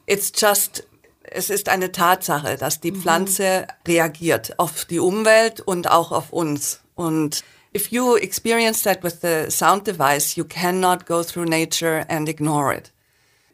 It's 0.06 0.32
just, 0.36 0.88
es 1.24 1.50
ist 1.50 1.70
eine 1.70 1.92
Tatsache, 1.92 2.58
dass 2.58 2.80
die 2.80 2.92
mhm. 2.92 3.02
Pflanze 3.02 3.68
reagiert 3.88 4.58
auf 4.58 4.86
die 4.86 5.00
Umwelt 5.00 5.62
und 5.62 5.90
auch 5.90 6.12
auf 6.12 6.32
uns. 6.32 6.82
Und 6.96 7.44
if 7.76 7.92
you 7.92 8.16
experience 8.16 8.84
that 8.84 9.04
with 9.04 9.22
the 9.22 9.50
sound 9.50 9.86
device, 9.88 10.36
you 10.36 10.44
cannot 10.44 11.06
go 11.06 11.24
through 11.24 11.46
nature 11.46 12.06
and 12.10 12.28
ignore 12.28 12.74
it. 12.74 12.92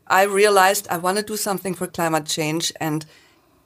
I 0.08 0.26
realized 0.26 0.88
I 0.92 1.02
want 1.02 1.18
to 1.18 1.24
do 1.24 1.36
something 1.36 1.76
for 1.76 1.88
climate 1.88 2.26
change 2.26 2.74
and 2.80 3.06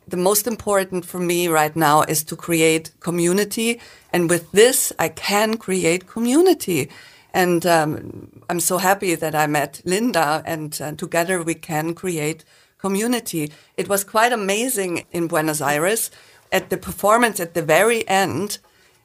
the 0.09 0.17
most 0.17 0.47
important 0.47 1.05
for 1.05 1.19
me 1.19 1.47
right 1.47 1.75
now 1.75 2.01
is 2.01 2.23
to 2.23 2.35
create 2.35 2.91
community. 2.99 3.79
And 4.11 4.29
with 4.29 4.51
this, 4.51 4.91
I 4.97 5.09
can 5.09 5.57
create 5.57 6.07
community. 6.07 6.89
And 7.33 7.65
um, 7.65 8.41
I'm 8.49 8.59
so 8.59 8.77
happy 8.77 9.15
that 9.15 9.35
I 9.35 9.47
met 9.47 9.81
Linda, 9.85 10.41
and 10.45 10.79
uh, 10.81 10.93
together 10.93 11.43
we 11.43 11.55
can 11.55 11.93
create 11.93 12.43
community. 12.77 13.51
It 13.77 13.87
was 13.87 14.03
quite 14.03 14.33
amazing 14.33 15.05
in 15.11 15.27
Buenos 15.27 15.61
Aires. 15.61 16.09
At 16.51 16.69
the 16.69 16.77
performance 16.77 17.39
at 17.39 17.53
the 17.53 17.61
very 17.61 18.07
end, 18.07 18.57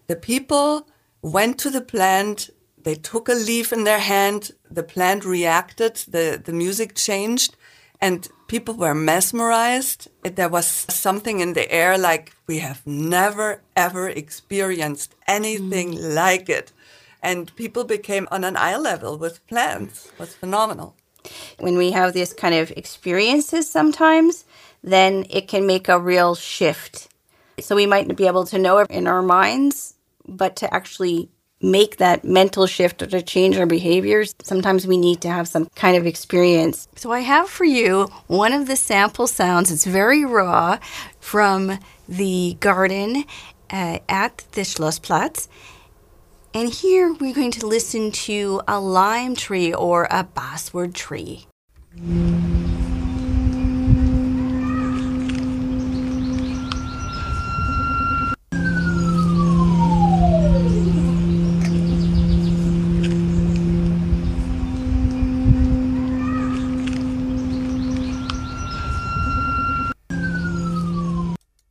the 0.07 0.17
people 0.17 0.89
went 1.21 1.59
to 1.59 1.71
the 1.71 1.81
plant, 1.81 2.51
they 2.83 2.95
took 2.95 3.29
a 3.29 3.35
leaf 3.35 3.73
in 3.73 3.85
their 3.85 3.99
hand, 3.99 4.53
the 4.71 4.83
plant 4.83 5.25
reacted, 5.25 5.97
the, 6.09 6.41
the 6.43 6.53
music 6.53 6.95
changed, 6.95 7.57
and 8.01 8.29
people 8.47 8.75
were 8.75 8.95
mesmerized. 8.95 10.09
There 10.23 10.49
was 10.49 10.67
something 10.67 11.41
in 11.41 11.53
the 11.55 11.71
air 11.71 11.99
like 11.99 12.33
we 12.47 12.59
have 12.59 12.87
never, 12.87 13.63
ever 13.77 14.09
experienced 14.09 15.15
anything 15.27 15.95
mm. 15.95 16.15
like 16.15 16.49
it 16.49 16.73
and 17.25 17.55
people 17.57 17.85
became 17.85 18.29
on 18.31 18.45
an 18.45 18.57
eye 18.57 18.77
level 18.77 19.19
with 19.19 19.45
plants. 19.49 20.07
It 20.07 20.19
was 20.21 20.35
phenomenal. 20.35 20.95
When 21.59 21.79
we 21.79 21.91
have 21.93 22.13
these 22.13 22.35
kind 22.35 22.55
of 22.55 22.71
experiences 22.73 23.69
sometimes, 23.69 24.45
then 24.83 25.25
it 25.31 25.49
can 25.49 25.67
make 25.67 25.89
a 25.89 25.99
real 25.99 26.35
shift. 26.35 27.09
So 27.61 27.75
we 27.75 27.87
might 27.87 28.15
be 28.15 28.27
able 28.27 28.45
to 28.47 28.59
know 28.59 28.79
it 28.79 28.91
in 28.91 29.07
our 29.07 29.23
minds, 29.23 29.95
but 30.29 30.57
to 30.57 30.73
actually 30.73 31.31
make 31.63 31.97
that 31.97 32.25
mental 32.25 32.67
shift 32.67 33.01
or 33.01 33.07
to 33.07 33.23
change 33.23 33.57
our 33.57 33.65
behaviors, 33.65 34.35
sometimes 34.43 34.87
we 34.87 34.99
need 34.99 35.23
to 35.23 35.29
have 35.29 35.49
some 35.49 35.67
kind 35.75 35.97
of 35.97 36.07
experience. 36.07 36.89
So 36.97 37.11
I 37.11 37.21
have 37.21 37.49
for 37.49 37.65
you 37.65 38.09
one 38.27 38.53
of 38.53 38.67
the 38.67 38.77
sample 38.77 39.27
sounds. 39.27 39.71
It's 39.71 39.87
very 39.87 40.27
raw 40.27 40.79
from 41.21 41.79
the 42.07 42.59
garden 42.61 43.25
uh, 43.71 44.01
at 44.11 44.45
the 44.53 44.61
Schlossplatz. 44.61 45.49
And 46.57 46.69
here 46.73 47.13
we're 47.13 47.35
going 47.35 47.51
to 47.51 47.67
listen 47.67 48.13
to 48.13 48.63
a 48.69 48.79
lime 48.79 49.35
tree 49.35 49.75
or 49.75 50.07
a 50.09 50.23
basswood 50.23 50.95
tree. 50.95 51.49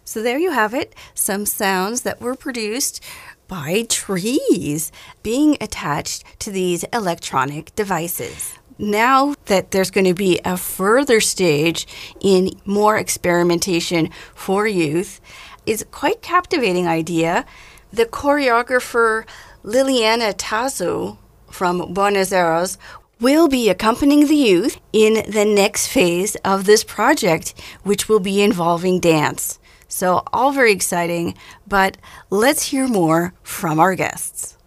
So 0.04 0.22
there 0.22 0.38
you 0.38 0.52
have 0.52 0.76
it, 0.76 0.94
some 1.16 1.46
sounds 1.48 2.02
that 2.02 2.22
were 2.22 2.36
produced 2.36 3.02
by 3.48 3.86
trees 3.90 4.92
being 5.22 5.58
attached 5.62 6.24
to 6.40 6.52
these 6.52 6.84
electronic 6.86 7.76
devices. 7.76 8.54
Now 8.78 9.36
that 9.46 9.72
there's 9.72 9.92
going 9.92 10.06
to 10.06 10.14
be 10.14 10.40
a 10.44 10.58
further 10.58 11.22
stage 11.22 11.88
in 12.20 12.52
more 12.66 12.98
experimentation 12.98 14.10
for 14.34 14.68
youth, 14.68 15.22
is 15.66 15.86
quite 15.92 16.22
captivating 16.22 16.88
idea. 16.88 17.46
The 17.92 18.06
choreographer 18.06 19.26
Liliana 19.64 20.34
Tazo 20.34 21.18
from 21.50 21.94
Buenos 21.94 22.32
Aires 22.32 22.78
will 23.22 23.48
be 23.48 23.70
accompanying 23.70 24.28
the 24.28 24.36
youth 24.36 24.82
in 24.92 25.24
the 25.32 25.46
next 25.46 25.88
phase 25.88 26.36
of 26.38 26.66
this 26.66 26.84
project, 26.84 27.54
which 27.84 28.10
will 28.10 28.20
be 28.20 28.42
involving 28.42 29.00
dance. 29.00 29.60
So, 29.94 30.24
all 30.34 30.52
very 30.52 30.72
exciting, 30.72 31.36
but 31.68 31.98
let's 32.32 32.64
hear 32.64 32.88
more 32.88 33.32
from 33.44 33.80
our 33.80 33.94
guests. 33.94 34.58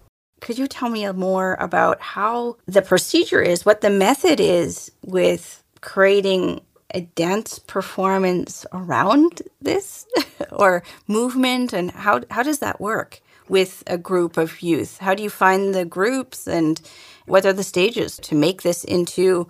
Could 0.40 0.56
you 0.56 0.68
tell 0.68 0.88
me 0.88 1.11
more 1.11 1.56
about 1.59 2.00
how 2.00 2.59
the 2.66 2.80
procedure 2.80 3.42
is, 3.42 3.66
what 3.66 3.80
the 3.80 3.90
method 3.90 4.38
is 4.38 4.92
with 5.02 5.64
creating 5.80 6.61
a 6.95 7.00
dance 7.00 7.59
performance 7.59 8.64
around 8.73 9.42
this 9.61 10.06
or 10.52 10.85
movement 11.09 11.73
and 11.73 11.90
how 11.90 12.21
how 12.30 12.45
does 12.45 12.61
that 12.61 12.80
work 12.80 13.21
with 13.49 13.83
a 13.88 13.99
group 13.99 14.37
of 14.37 14.62
youth? 14.62 14.99
How 14.99 15.16
do 15.16 15.25
you 15.25 15.30
find 15.30 15.75
the 15.75 15.85
groups 15.85 16.47
and 16.47 16.80
what 17.26 17.45
are 17.45 17.52
the 17.52 17.64
stages 17.64 18.18
to 18.18 18.37
make 18.37 18.62
this 18.62 18.85
into 18.85 19.49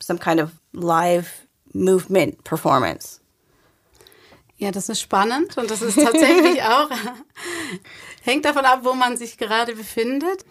some 0.00 0.16
kind 0.16 0.40
of 0.40 0.58
live 0.72 1.46
movement 1.74 2.42
performance? 2.44 3.19
Ja, 4.60 4.70
das 4.70 4.90
ist 4.90 5.00
spannend 5.00 5.56
und 5.56 5.70
das 5.70 5.80
ist 5.80 5.94
tatsächlich 6.00 6.62
auch, 6.62 6.90
hängt 8.22 8.44
davon 8.44 8.66
ab, 8.66 8.80
wo 8.82 8.92
man 8.92 9.16
sich 9.16 9.38
gerade 9.38 9.74
befindet. 9.74 10.44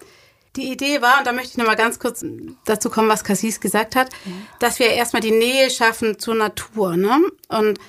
Die 0.55 0.71
Idee 0.71 0.99
war, 1.03 1.19
und 1.19 1.27
da 1.27 1.31
möchte 1.31 1.51
ich 1.51 1.57
nochmal 1.57 1.75
ganz 1.75 1.99
kurz 1.99 2.25
dazu 2.65 2.89
kommen, 2.89 3.07
was 3.07 3.23
Cassis 3.23 3.59
gesagt 3.59 3.95
hat, 3.95 4.09
mhm. 4.25 4.47
dass 4.57 4.79
wir 4.79 4.87
erstmal 4.87 5.21
die 5.21 5.31
Nähe 5.31 5.69
schaffen 5.69 6.17
zur 6.17 6.33
Natur. 6.33 6.97
Ne? 6.97 7.19
Und 7.49 7.79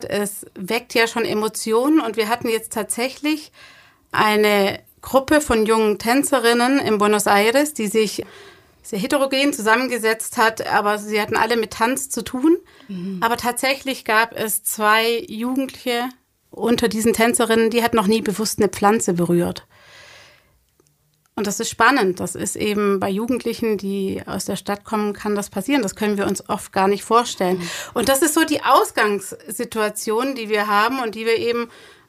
es 0.00 0.44
weckt 0.56 0.94
ja 0.94 1.06
schon 1.06 1.24
Emotionen 1.24 2.00
und 2.00 2.16
wir 2.16 2.28
hatten 2.28 2.48
jetzt 2.48 2.72
tatsächlich 2.72 3.52
eine 4.10 4.80
Gruppe 5.00 5.40
von 5.40 5.64
jungen 5.64 6.00
Tänzerinnen 6.00 6.80
in 6.80 6.98
Buenos 6.98 7.26
Aires, 7.26 7.72
die 7.72 7.86
sich 7.86 8.24
sehr 8.88 8.98
heterogen 8.98 9.52
zusammengesetzt 9.52 10.38
hat, 10.38 10.66
aber 10.66 10.98
sie 10.98 11.20
hatten 11.20 11.36
alle 11.36 11.58
mit 11.58 11.72
Tanz 11.72 12.08
zu 12.08 12.22
tun. 12.22 12.56
Mhm. 12.88 13.18
Aber 13.20 13.36
tatsächlich 13.36 14.04
gab 14.04 14.34
es 14.34 14.62
zwei 14.62 15.24
Jugendliche 15.28 16.08
unter 16.50 16.88
diesen 16.88 17.12
Tänzerinnen, 17.12 17.68
die 17.68 17.82
hatten 17.82 17.96
noch 17.96 18.06
nie 18.06 18.22
bewusst 18.22 18.58
eine 18.58 18.68
Pflanze 18.68 19.12
berührt. 19.12 19.66
Und 21.36 21.46
das 21.46 21.60
ist 21.60 21.68
spannend. 21.68 22.18
Das 22.18 22.34
ist 22.34 22.56
eben 22.56 22.98
bei 22.98 23.10
Jugendlichen, 23.10 23.76
die 23.76 24.22
aus 24.26 24.46
der 24.46 24.56
Stadt 24.56 24.84
kommen, 24.84 25.12
kann 25.12 25.36
das 25.36 25.50
passieren. 25.50 25.82
Das 25.82 25.94
können 25.94 26.16
wir 26.16 26.26
uns 26.26 26.48
oft 26.48 26.72
gar 26.72 26.88
nicht 26.88 27.04
vorstellen. 27.04 27.58
Mhm. 27.58 27.70
Und 27.94 28.08
das 28.08 28.22
ist 28.22 28.34
so 28.34 28.44
die 28.44 28.62
Ausgangssituation, 28.64 30.34
die 30.34 30.48
wir 30.48 30.66
haben 30.66 31.00
und 31.00 31.14
die 31.14 31.26
wir 31.26 31.36
eben 31.36 31.68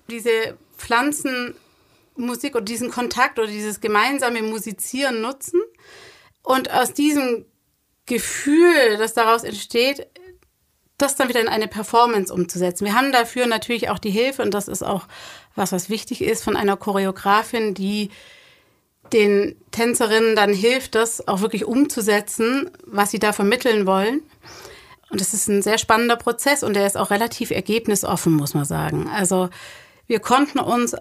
diese 0.10 0.58
Pflanzenmusik 0.78 2.56
oder 2.56 2.62
diesen 2.62 2.90
Kontakt 2.90 3.38
oder 3.38 3.50
dieses 3.50 3.82
gemeinsame 3.82 4.42
Musizieren 4.42 5.22
nutzen. 5.22 5.62
Und 6.50 6.72
aus 6.72 6.94
diesem 6.94 7.46
Gefühl, 8.08 8.98
das 8.98 9.14
daraus 9.14 9.44
entsteht, 9.44 10.08
das 10.98 11.16
dann 11.16 11.30
wieder 11.30 11.42
in 11.42 11.48
eine 11.48 11.68
Performance 11.68 12.34
umzusetzen. 12.34 12.86
Wir 12.86 12.96
haben 12.96 13.12
dafür 13.12 13.46
natürlich 13.46 13.92
auch 13.92 14.00
die 14.00 14.10
Hilfe, 14.10 14.42
und 14.42 14.52
das 14.56 14.68
ist 14.68 14.82
auch 14.82 15.06
was, 15.54 15.72
was 15.74 15.92
wichtig 15.92 16.24
ist, 16.24 16.44
von 16.44 16.56
einer 16.56 16.76
Choreografin, 16.76 17.76
die 17.76 18.10
den 19.14 19.62
Tänzerinnen 19.70 20.36
dann 20.36 20.52
hilft, 20.52 20.96
das 20.96 21.28
auch 21.28 21.42
wirklich 21.42 21.66
umzusetzen, 21.66 22.72
was 22.84 23.12
sie 23.12 23.20
da 23.20 23.32
vermitteln 23.32 23.86
wollen. 23.86 24.24
Und 25.12 25.22
das 25.22 25.36
ist 25.36 25.50
ein 25.50 25.62
sehr 25.62 25.78
spannender 25.78 26.16
Prozess 26.16 26.64
und 26.64 26.74
der 26.74 26.88
ist 26.88 26.98
auch 26.98 27.12
relativ 27.12 27.52
ergebnisoffen, 27.52 28.34
muss 28.34 28.56
man 28.56 28.66
sagen. 28.66 29.08
Also 29.16 29.50
wir 30.08 30.20
konnten 30.20 30.58
uns 30.58 30.96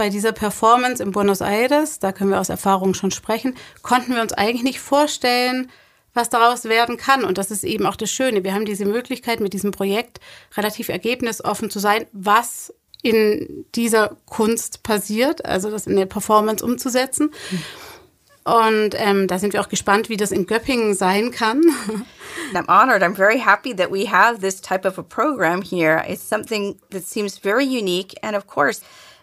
bei 0.00 0.08
dieser 0.08 0.32
Performance 0.32 1.02
in 1.02 1.10
Buenos 1.10 1.42
Aires, 1.42 1.98
da 1.98 2.10
können 2.10 2.30
wir 2.30 2.40
aus 2.40 2.48
Erfahrung 2.48 2.94
schon 2.94 3.10
sprechen, 3.10 3.54
konnten 3.82 4.14
wir 4.14 4.22
uns 4.22 4.32
eigentlich 4.32 4.62
nicht 4.62 4.80
vorstellen, 4.80 5.70
was 6.14 6.30
daraus 6.30 6.64
werden 6.64 6.96
kann. 6.96 7.22
Und 7.22 7.36
das 7.36 7.50
ist 7.50 7.64
eben 7.64 7.84
auch 7.84 7.96
das 7.96 8.10
Schöne. 8.10 8.42
Wir 8.42 8.54
haben 8.54 8.64
diese 8.64 8.86
Möglichkeit, 8.86 9.40
mit 9.40 9.52
diesem 9.52 9.72
Projekt 9.72 10.18
relativ 10.56 10.88
ergebnisoffen 10.88 11.68
zu 11.68 11.80
sein, 11.80 12.06
was 12.12 12.72
in 13.02 13.66
dieser 13.74 14.16
Kunst 14.24 14.82
passiert, 14.82 15.44
also 15.44 15.70
das 15.70 15.86
in 15.86 15.96
der 15.96 16.06
Performance 16.06 16.64
umzusetzen. 16.64 17.30
Und 18.44 18.94
ähm, 18.94 19.26
da 19.26 19.38
sind 19.38 19.52
wir 19.52 19.60
auch 19.60 19.68
gespannt, 19.68 20.08
wie 20.08 20.16
das 20.16 20.32
in 20.32 20.46
Göppingen 20.46 20.94
sein 20.94 21.30
kann. 21.30 21.60
I'm 22.54 22.66
honored. 22.68 23.02
I'm 23.02 23.14
very 23.14 23.38
happy 23.38 23.76
that 23.76 23.92
we 23.92 24.10
have 24.10 24.40
this 24.40 24.62
type 24.62 24.88
of 24.88 24.96
a 24.98 25.02
program 25.02 25.60
here. 25.60 26.02
It's 26.08 26.26
something 26.26 26.80
that 26.88 27.02
seems 27.02 27.36
very 27.36 27.66
unique. 27.66 28.14
And 28.22 28.34
of 28.34 28.46
course, 28.46 28.80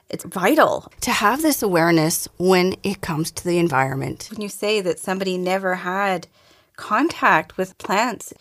it's 0.10 0.24
vital 0.24 0.92
to 1.02 1.12
have 1.12 1.42
this 1.42 1.62
awareness 1.62 2.28
when 2.38 2.76
it 2.84 3.02
comes 3.02 3.32
to 3.32 3.44
the 3.44 3.58
environment. 3.58 4.28
When 4.32 4.42
you 4.42 4.50
say 4.50 4.82
that 4.82 5.00
somebody 5.00 5.38
never 5.38 5.76
had 5.76 6.28
contact 6.76 7.58
with 7.58 7.78
plants, 7.78 8.34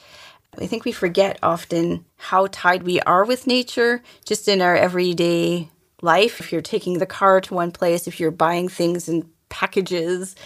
I 0.58 0.66
think 0.66 0.84
we 0.84 0.92
forget 0.92 1.38
often 1.42 2.04
how 2.16 2.46
tied 2.50 2.82
we 2.82 3.00
are 3.00 3.24
with 3.24 3.46
nature 3.46 4.02
just 4.24 4.48
in 4.48 4.62
our 4.62 4.76
everyday 4.76 5.68
life. 6.02 6.40
If 6.40 6.52
you're 6.52 6.62
taking 6.62 6.98
the 6.98 7.06
car 7.06 7.40
to 7.42 7.54
one 7.54 7.72
place, 7.72 8.06
if 8.06 8.20
you're 8.20 8.30
buying 8.30 8.68
things 8.68 9.08
in 9.08 9.28
packages, 9.48 10.36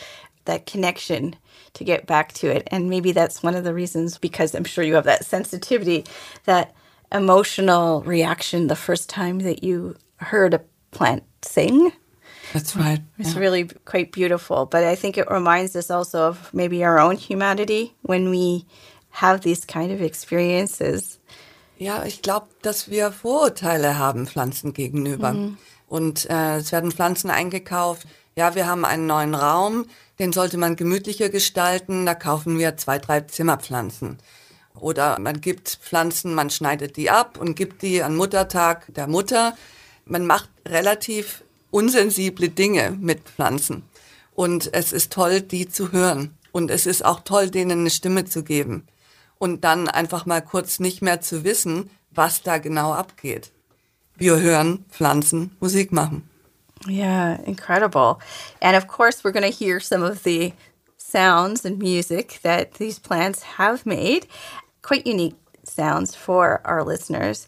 that 0.47 0.67
connection 0.67 1.37
to 1.75 1.85
get 1.85 2.07
back 2.07 2.33
to 2.33 2.49
it. 2.49 2.67
And 2.69 2.91
maybe 2.91 3.13
that's 3.13 3.43
one 3.43 3.55
of 3.55 3.63
the 3.63 3.75
reasons, 3.75 4.19
because 4.19 4.55
I'm 4.55 4.65
sure 4.65 4.83
you 4.83 4.95
have 4.95 5.05
that 5.05 5.25
sensitivity, 5.25 6.05
that 6.45 6.75
emotional 7.13 8.03
reaction 8.03 8.67
the 8.67 8.77
first 8.77 9.09
time 9.09 9.41
that 9.41 9.63
you 9.63 9.97
heard 10.17 10.55
a 10.55 10.63
plant 10.91 11.23
sing. 11.43 11.93
That's 12.53 12.77
right. 12.77 13.01
It's 13.19 13.35
yeah. 13.35 13.41
really 13.41 13.69
quite 13.85 14.13
beautiful. 14.13 14.67
But 14.67 14.83
I 14.83 14.97
think 14.97 15.17
it 15.17 15.31
reminds 15.31 15.77
us 15.77 15.91
also 15.91 16.29
of 16.29 16.53
maybe 16.53 16.85
our 16.85 16.99
own 16.99 17.17
humanity 17.17 17.95
when 18.03 18.31
we 18.31 18.67
have 19.11 19.41
these 19.43 19.65
kind 19.65 19.93
of 19.93 20.01
experiences. 20.01 21.19
Ja, 21.79 22.05
ich 22.05 22.23
glaube, 22.23 22.49
dass 22.63 22.91
wir 22.91 23.11
Vorurteile 23.11 23.99
haben 23.99 24.27
Pflanzen 24.27 24.75
gegenüber. 24.75 25.33
Mhm. 25.33 25.59
Und 25.89 26.29
äh, 26.29 26.57
es 26.57 26.73
werden 26.73 26.93
Pflanzen 26.93 27.31
eingekauft. 27.31 28.07
Ja, 28.37 28.55
wir 28.55 28.67
haben 28.67 28.85
einen 28.85 29.07
neuen 29.07 29.35
Raum, 29.35 29.87
den 30.19 30.33
sollte 30.33 30.57
man 30.57 30.77
gemütlicher 30.77 31.31
gestalten. 31.31 32.07
Da 32.07 32.15
kaufen 32.15 32.59
wir 32.59 32.77
zwei, 32.77 32.99
drei 32.99 33.23
Zimmerpflanzen. 33.23 34.19
Oder 34.79 35.19
man 35.19 35.41
gibt 35.41 35.79
Pflanzen, 35.83 36.35
man 36.35 36.51
schneidet 36.51 36.97
die 36.97 37.11
ab 37.11 37.39
und 37.39 37.55
gibt 37.55 37.83
die 37.83 38.03
an 38.03 38.15
Muttertag 38.15 38.93
der 38.95 39.07
Mutter. 39.07 39.57
Man 40.11 40.27
macht 40.27 40.51
relativ 40.67 41.43
unsensible 41.71 42.49
Dinge 42.49 42.97
mit 43.01 43.21
Pflanzen. 43.21 43.85
Und 44.35 44.73
es 44.75 44.93
ist 44.93 45.13
toll, 45.13 45.41
die 45.41 45.69
zu 45.69 45.93
hören. 45.93 46.37
Und 46.53 46.71
es 46.71 46.85
ist 46.85 47.05
auch 47.05 47.21
toll, 47.21 47.51
denen 47.51 47.81
eine 47.81 47.91
Stimme 47.91 48.25
zu 48.25 48.43
geben 48.43 48.87
und 49.41 49.65
dann 49.65 49.89
einfach 49.89 50.27
mal 50.27 50.43
kurz 50.43 50.79
nicht 50.81 51.01
mehr 51.01 51.21
zu 51.21 51.45
wissen, 51.45 51.91
was 52.11 52.43
da 52.43 52.59
genau 52.59 52.93
abgeht. 52.93 53.51
Wir 54.17 54.39
hören 54.39 54.85
Pflanzen 54.91 55.57
Musik 55.61 55.93
machen. 55.93 56.29
Yeah, 56.87 57.39
incredible. 57.47 58.19
And 58.61 58.77
of 58.77 58.87
course, 58.87 59.25
we're 59.25 59.33
going 59.33 59.51
to 59.51 59.57
hear 59.57 59.81
some 59.81 60.03
of 60.03 60.23
the 60.25 60.53
sounds 60.99 61.65
and 61.65 61.79
music 61.79 62.41
that 62.43 62.75
these 62.75 62.99
plants 63.01 63.59
have 63.59 63.87
made. 63.87 64.27
Quite 64.83 65.07
unique 65.07 65.37
sounds 65.65 66.15
for 66.15 66.61
our 66.65 66.85
listeners. 66.85 67.47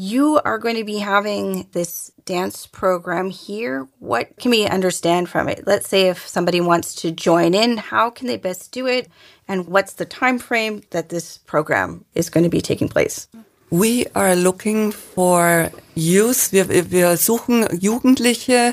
You 0.00 0.40
are 0.46 0.56
going 0.56 0.76
to 0.76 0.84
be 0.84 0.96
having 0.96 1.68
this 1.72 2.10
dance 2.24 2.66
program 2.66 3.28
here. 3.28 3.86
What 3.98 4.34
can 4.38 4.50
we 4.50 4.64
understand 4.64 5.28
from 5.28 5.46
it? 5.46 5.66
Let's 5.66 5.90
say 5.90 6.08
if 6.08 6.26
somebody 6.26 6.62
wants 6.62 6.94
to 7.02 7.10
join 7.10 7.52
in, 7.52 7.76
how 7.76 8.08
can 8.08 8.26
they 8.26 8.38
best 8.38 8.72
do 8.72 8.86
it? 8.86 9.10
And 9.46 9.66
what's 9.66 9.92
the 9.92 10.06
time 10.06 10.38
frame 10.38 10.80
that 10.92 11.10
this 11.10 11.36
program 11.36 12.06
is 12.14 12.30
going 12.30 12.44
to 12.44 12.48
be 12.48 12.62
taking 12.62 12.88
place? 12.88 13.28
We 13.68 14.06
are 14.14 14.34
looking 14.34 14.90
for 14.90 15.70
youth. 15.94 16.50
Wir, 16.50 16.64
wir 16.90 17.18
suchen 17.18 17.68
Jugendliche, 17.78 18.72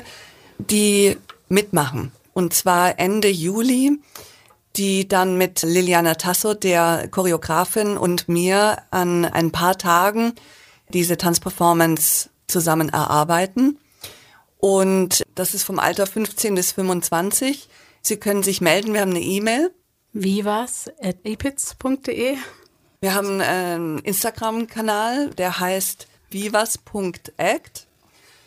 die 0.58 1.18
mitmachen. 1.50 2.12
Und 2.32 2.54
zwar 2.54 2.98
Ende 2.98 3.28
Juli 3.28 4.00
die 4.76 5.08
dann 5.08 5.36
mit 5.36 5.62
Liliana 5.62 6.14
Tasso, 6.14 6.54
der 6.54 7.08
Choreografin, 7.10 7.98
und 7.98 8.28
mir 8.28 8.78
an 8.92 9.24
ein 9.24 9.50
paar 9.50 9.76
Tagen 9.76 10.34
diese 10.92 11.16
Tanzperformance 11.16 12.30
zusammen 12.46 12.88
erarbeiten. 12.88 13.78
Und 14.58 15.24
das 15.34 15.54
ist 15.54 15.62
vom 15.62 15.78
Alter 15.78 16.06
15 16.06 16.54
bis 16.54 16.72
25. 16.72 17.68
Sie 18.02 18.16
können 18.16 18.42
sich 18.42 18.60
melden. 18.60 18.92
Wir 18.92 19.02
haben 19.02 19.10
eine 19.10 19.20
E-Mail. 19.20 19.70
vivas.epitz.de 20.12 22.36
Wir 23.00 23.14
haben 23.14 23.40
einen 23.40 23.98
Instagram-Kanal, 23.98 25.30
der 25.30 25.60
heißt 25.60 26.08
vivas.act 26.30 27.86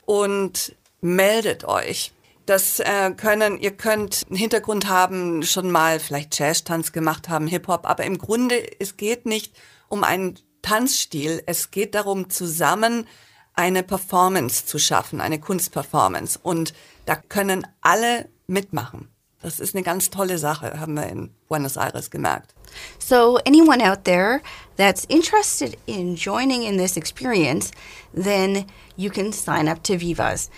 und 0.06 0.76
meldet 1.00 1.64
euch. 1.66 2.12
Das 2.46 2.80
äh, 2.80 3.12
können, 3.16 3.60
ihr 3.60 3.72
könnt 3.72 4.26
einen 4.28 4.38
Hintergrund 4.38 4.90
haben, 4.90 5.44
schon 5.44 5.72
mal 5.72 6.00
vielleicht 6.00 6.38
Jazz-Tanz 6.38 6.92
gemacht 6.92 7.30
haben, 7.30 7.48
Hip-Hop, 7.48 7.86
aber 7.86 8.04
im 8.04 8.18
Grunde, 8.18 8.62
es 8.80 8.98
geht 8.98 9.26
nicht 9.26 9.56
um 9.88 10.04
einen 10.04 10.38
Tanzstil. 10.62 11.44
Es 11.46 11.72
geht 11.72 11.96
darum, 11.96 12.30
zusammen 12.30 13.08
eine 13.54 13.84
Performance 13.84 14.66
zu 14.66 14.80
schaffen, 14.80 15.22
eine 15.22 15.40
Kunstperformance. 15.40 16.40
Und 16.42 16.74
da 17.06 17.16
können 17.16 17.68
alle 17.82 18.30
mitmachen. 18.48 19.10
Das 19.42 19.60
ist 19.60 19.74
eine 19.74 19.84
ganz 19.84 20.12
tolle 20.12 20.38
Sache, 20.38 20.80
haben 20.80 20.94
wir 20.94 21.08
in 21.08 21.32
Buenos 21.50 21.76
Aires 21.76 22.12
gemerkt. 22.12 22.54
So, 23.00 23.40
anyone 23.46 23.82
out 23.82 24.04
there 24.04 24.42
that's 24.78 25.06
interested 25.06 25.78
in 25.88 26.16
joining 26.16 26.64
in 26.64 26.78
this 26.78 26.96
experience, 26.96 27.72
then 28.14 28.66
you 28.96 29.10
can 29.10 29.34
sign 29.34 29.68
up 29.68 29.84
to 29.84 30.00
Vivas. 30.00 30.50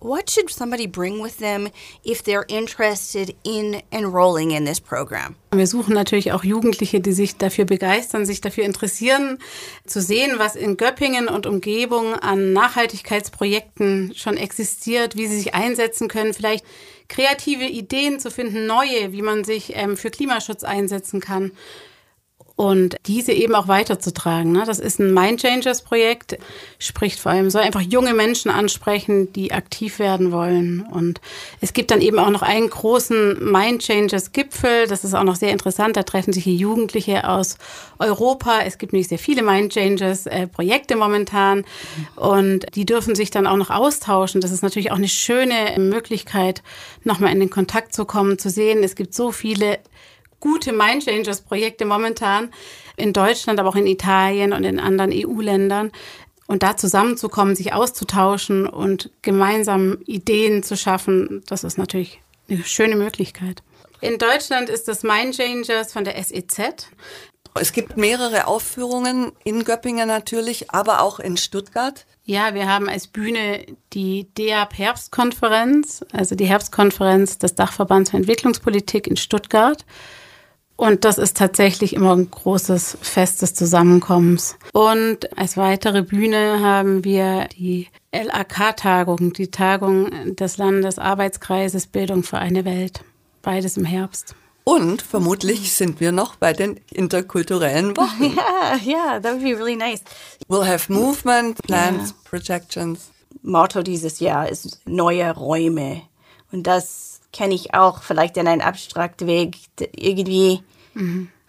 What 0.00 0.30
should 0.30 0.50
somebody 0.50 0.86
bring 0.86 1.20
with 1.20 1.38
them 1.38 1.68
if 2.04 2.22
they're 2.22 2.44
interested 2.48 3.34
in 3.44 3.82
enrolling 3.90 4.52
in 4.52 4.64
this 4.64 4.80
program? 4.80 5.36
Wir 5.52 5.66
suchen 5.66 5.94
natürlich 5.94 6.32
auch 6.32 6.44
Jugendliche, 6.44 7.00
die 7.00 7.12
sich 7.12 7.36
dafür 7.36 7.64
begeistern, 7.64 8.26
sich 8.26 8.40
dafür 8.40 8.64
interessieren, 8.64 9.38
zu 9.86 10.00
sehen, 10.00 10.34
was 10.38 10.56
in 10.56 10.76
Göppingen 10.76 11.28
und 11.28 11.46
Umgebung 11.46 12.14
an 12.14 12.52
Nachhaltigkeitsprojekten 12.52 14.12
schon 14.14 14.36
existiert, 14.36 15.16
wie 15.16 15.26
sie 15.26 15.38
sich 15.38 15.54
einsetzen 15.54 16.08
können, 16.08 16.34
vielleicht 16.34 16.64
kreative 17.08 17.64
Ideen 17.64 18.20
zu 18.20 18.30
finden, 18.30 18.66
neue, 18.66 19.12
wie 19.12 19.22
man 19.22 19.44
sich 19.44 19.72
ähm, 19.74 19.96
für 19.96 20.10
Klimaschutz 20.10 20.62
einsetzen 20.64 21.20
kann. 21.20 21.52
Und 22.58 22.96
diese 23.06 23.30
eben 23.30 23.54
auch 23.54 23.68
weiterzutragen. 23.68 24.50
Ne? 24.50 24.64
Das 24.66 24.80
ist 24.80 24.98
ein 24.98 25.14
Mind 25.14 25.40
Changers 25.40 25.82
Projekt, 25.82 26.38
spricht 26.80 27.20
vor 27.20 27.30
allem, 27.30 27.50
soll 27.50 27.62
einfach 27.62 27.80
junge 27.80 28.14
Menschen 28.14 28.50
ansprechen, 28.50 29.32
die 29.32 29.52
aktiv 29.52 30.00
werden 30.00 30.32
wollen. 30.32 30.80
Und 30.80 31.20
es 31.60 31.72
gibt 31.72 31.92
dann 31.92 32.00
eben 32.00 32.18
auch 32.18 32.30
noch 32.30 32.42
einen 32.42 32.68
großen 32.68 33.52
Mind 33.52 33.82
Changers 33.82 34.32
Gipfel, 34.32 34.88
das 34.88 35.04
ist 35.04 35.14
auch 35.14 35.22
noch 35.22 35.36
sehr 35.36 35.52
interessant, 35.52 35.96
da 35.96 36.02
treffen 36.02 36.32
sich 36.32 36.42
hier 36.42 36.54
Jugendliche 36.54 37.28
aus 37.28 37.58
Europa. 38.00 38.62
Es 38.66 38.78
gibt 38.78 38.92
nämlich 38.92 39.06
sehr 39.06 39.20
viele 39.20 39.44
Mind 39.44 39.72
Changers 39.72 40.26
äh, 40.26 40.48
Projekte 40.48 40.96
momentan 40.96 41.64
und 42.16 42.66
die 42.74 42.84
dürfen 42.84 43.14
sich 43.14 43.30
dann 43.30 43.46
auch 43.46 43.56
noch 43.56 43.70
austauschen. 43.70 44.40
Das 44.40 44.50
ist 44.50 44.62
natürlich 44.62 44.90
auch 44.90 44.96
eine 44.96 45.06
schöne 45.06 45.78
Möglichkeit, 45.78 46.64
nochmal 47.04 47.30
in 47.30 47.38
den 47.38 47.50
Kontakt 47.50 47.94
zu 47.94 48.04
kommen, 48.04 48.36
zu 48.36 48.50
sehen, 48.50 48.82
es 48.82 48.96
gibt 48.96 49.14
so 49.14 49.30
viele 49.30 49.78
gute 50.40 50.72
Mind 50.72 51.04
Changers 51.04 51.42
Projekte 51.42 51.84
momentan 51.84 52.50
in 52.96 53.12
Deutschland, 53.12 53.60
aber 53.60 53.68
auch 53.68 53.76
in 53.76 53.86
Italien 53.86 54.52
und 54.52 54.64
in 54.64 54.80
anderen 54.80 55.12
EU-Ländern. 55.12 55.92
Und 56.46 56.62
da 56.62 56.76
zusammenzukommen, 56.76 57.54
sich 57.54 57.74
auszutauschen 57.74 58.66
und 58.66 59.10
gemeinsam 59.22 59.98
Ideen 60.06 60.62
zu 60.62 60.76
schaffen, 60.76 61.42
das 61.46 61.62
ist 61.62 61.76
natürlich 61.76 62.20
eine 62.48 62.64
schöne 62.64 62.96
Möglichkeit. 62.96 63.62
In 64.00 64.18
Deutschland 64.18 64.70
ist 64.70 64.88
das 64.88 65.02
Mind 65.02 65.36
Changers 65.36 65.92
von 65.92 66.04
der 66.04 66.22
SEZ. 66.22 66.88
Es 67.54 67.72
gibt 67.72 67.96
mehrere 67.96 68.46
Aufführungen 68.46 69.32
in 69.44 69.64
Göppingen 69.64 70.06
natürlich, 70.06 70.70
aber 70.70 71.02
auch 71.02 71.18
in 71.18 71.36
Stuttgart. 71.36 72.06
Ja, 72.24 72.54
wir 72.54 72.68
haben 72.68 72.88
als 72.88 73.08
Bühne 73.08 73.64
die 73.92 74.28
DEAP 74.34 74.76
Herbstkonferenz, 74.76 76.04
also 76.12 76.34
die 76.34 76.44
Herbstkonferenz 76.46 77.38
des 77.38 77.54
Dachverbands 77.54 78.10
für 78.10 78.18
Entwicklungspolitik 78.18 79.06
in 79.06 79.16
Stuttgart. 79.16 79.84
Und 80.78 81.04
das 81.04 81.18
ist 81.18 81.36
tatsächlich 81.36 81.92
immer 81.92 82.14
ein 82.14 82.30
großes 82.30 82.98
Fest 83.02 83.42
des 83.42 83.52
Zusammenkommens. 83.52 84.56
Und 84.72 85.36
als 85.36 85.56
weitere 85.56 86.02
Bühne 86.02 86.60
haben 86.62 87.02
wir 87.02 87.48
die 87.48 87.88
LAK-Tagung, 88.12 89.32
die 89.32 89.50
Tagung 89.50 90.36
des 90.36 90.56
Landesarbeitskreises 90.56 91.88
Bildung 91.88 92.22
für 92.22 92.38
eine 92.38 92.64
Welt. 92.64 93.02
Beides 93.42 93.76
im 93.76 93.84
Herbst. 93.84 94.36
Und 94.62 95.02
vermutlich 95.02 95.72
sind 95.72 95.98
wir 95.98 96.12
noch 96.12 96.36
bei 96.36 96.52
den 96.52 96.78
interkulturellen 96.92 97.96
Wochen. 97.96 98.36
Yeah, 98.36 98.78
yeah, 98.86 99.18
that 99.20 99.32
would 99.34 99.42
be 99.42 99.56
really 99.58 99.74
nice. 99.74 100.02
We'll 100.48 100.64
have 100.64 100.92
movement, 100.92 101.60
plans, 101.62 102.10
Yeah. 102.10 102.16
projections. 102.24 103.10
Motto 103.42 103.82
dieses 103.82 104.20
Jahr 104.20 104.48
ist 104.48 104.80
neue 104.86 105.28
Räume. 105.34 106.02
Und 106.52 106.68
das 106.68 107.17
kenne 107.32 107.54
ich 107.54 107.74
auch 107.74 108.02
vielleicht 108.02 108.36
in 108.36 108.48
einem 108.48 108.62
abstrakten 108.62 109.26
Weg 109.26 109.56
irgendwie 109.96 110.62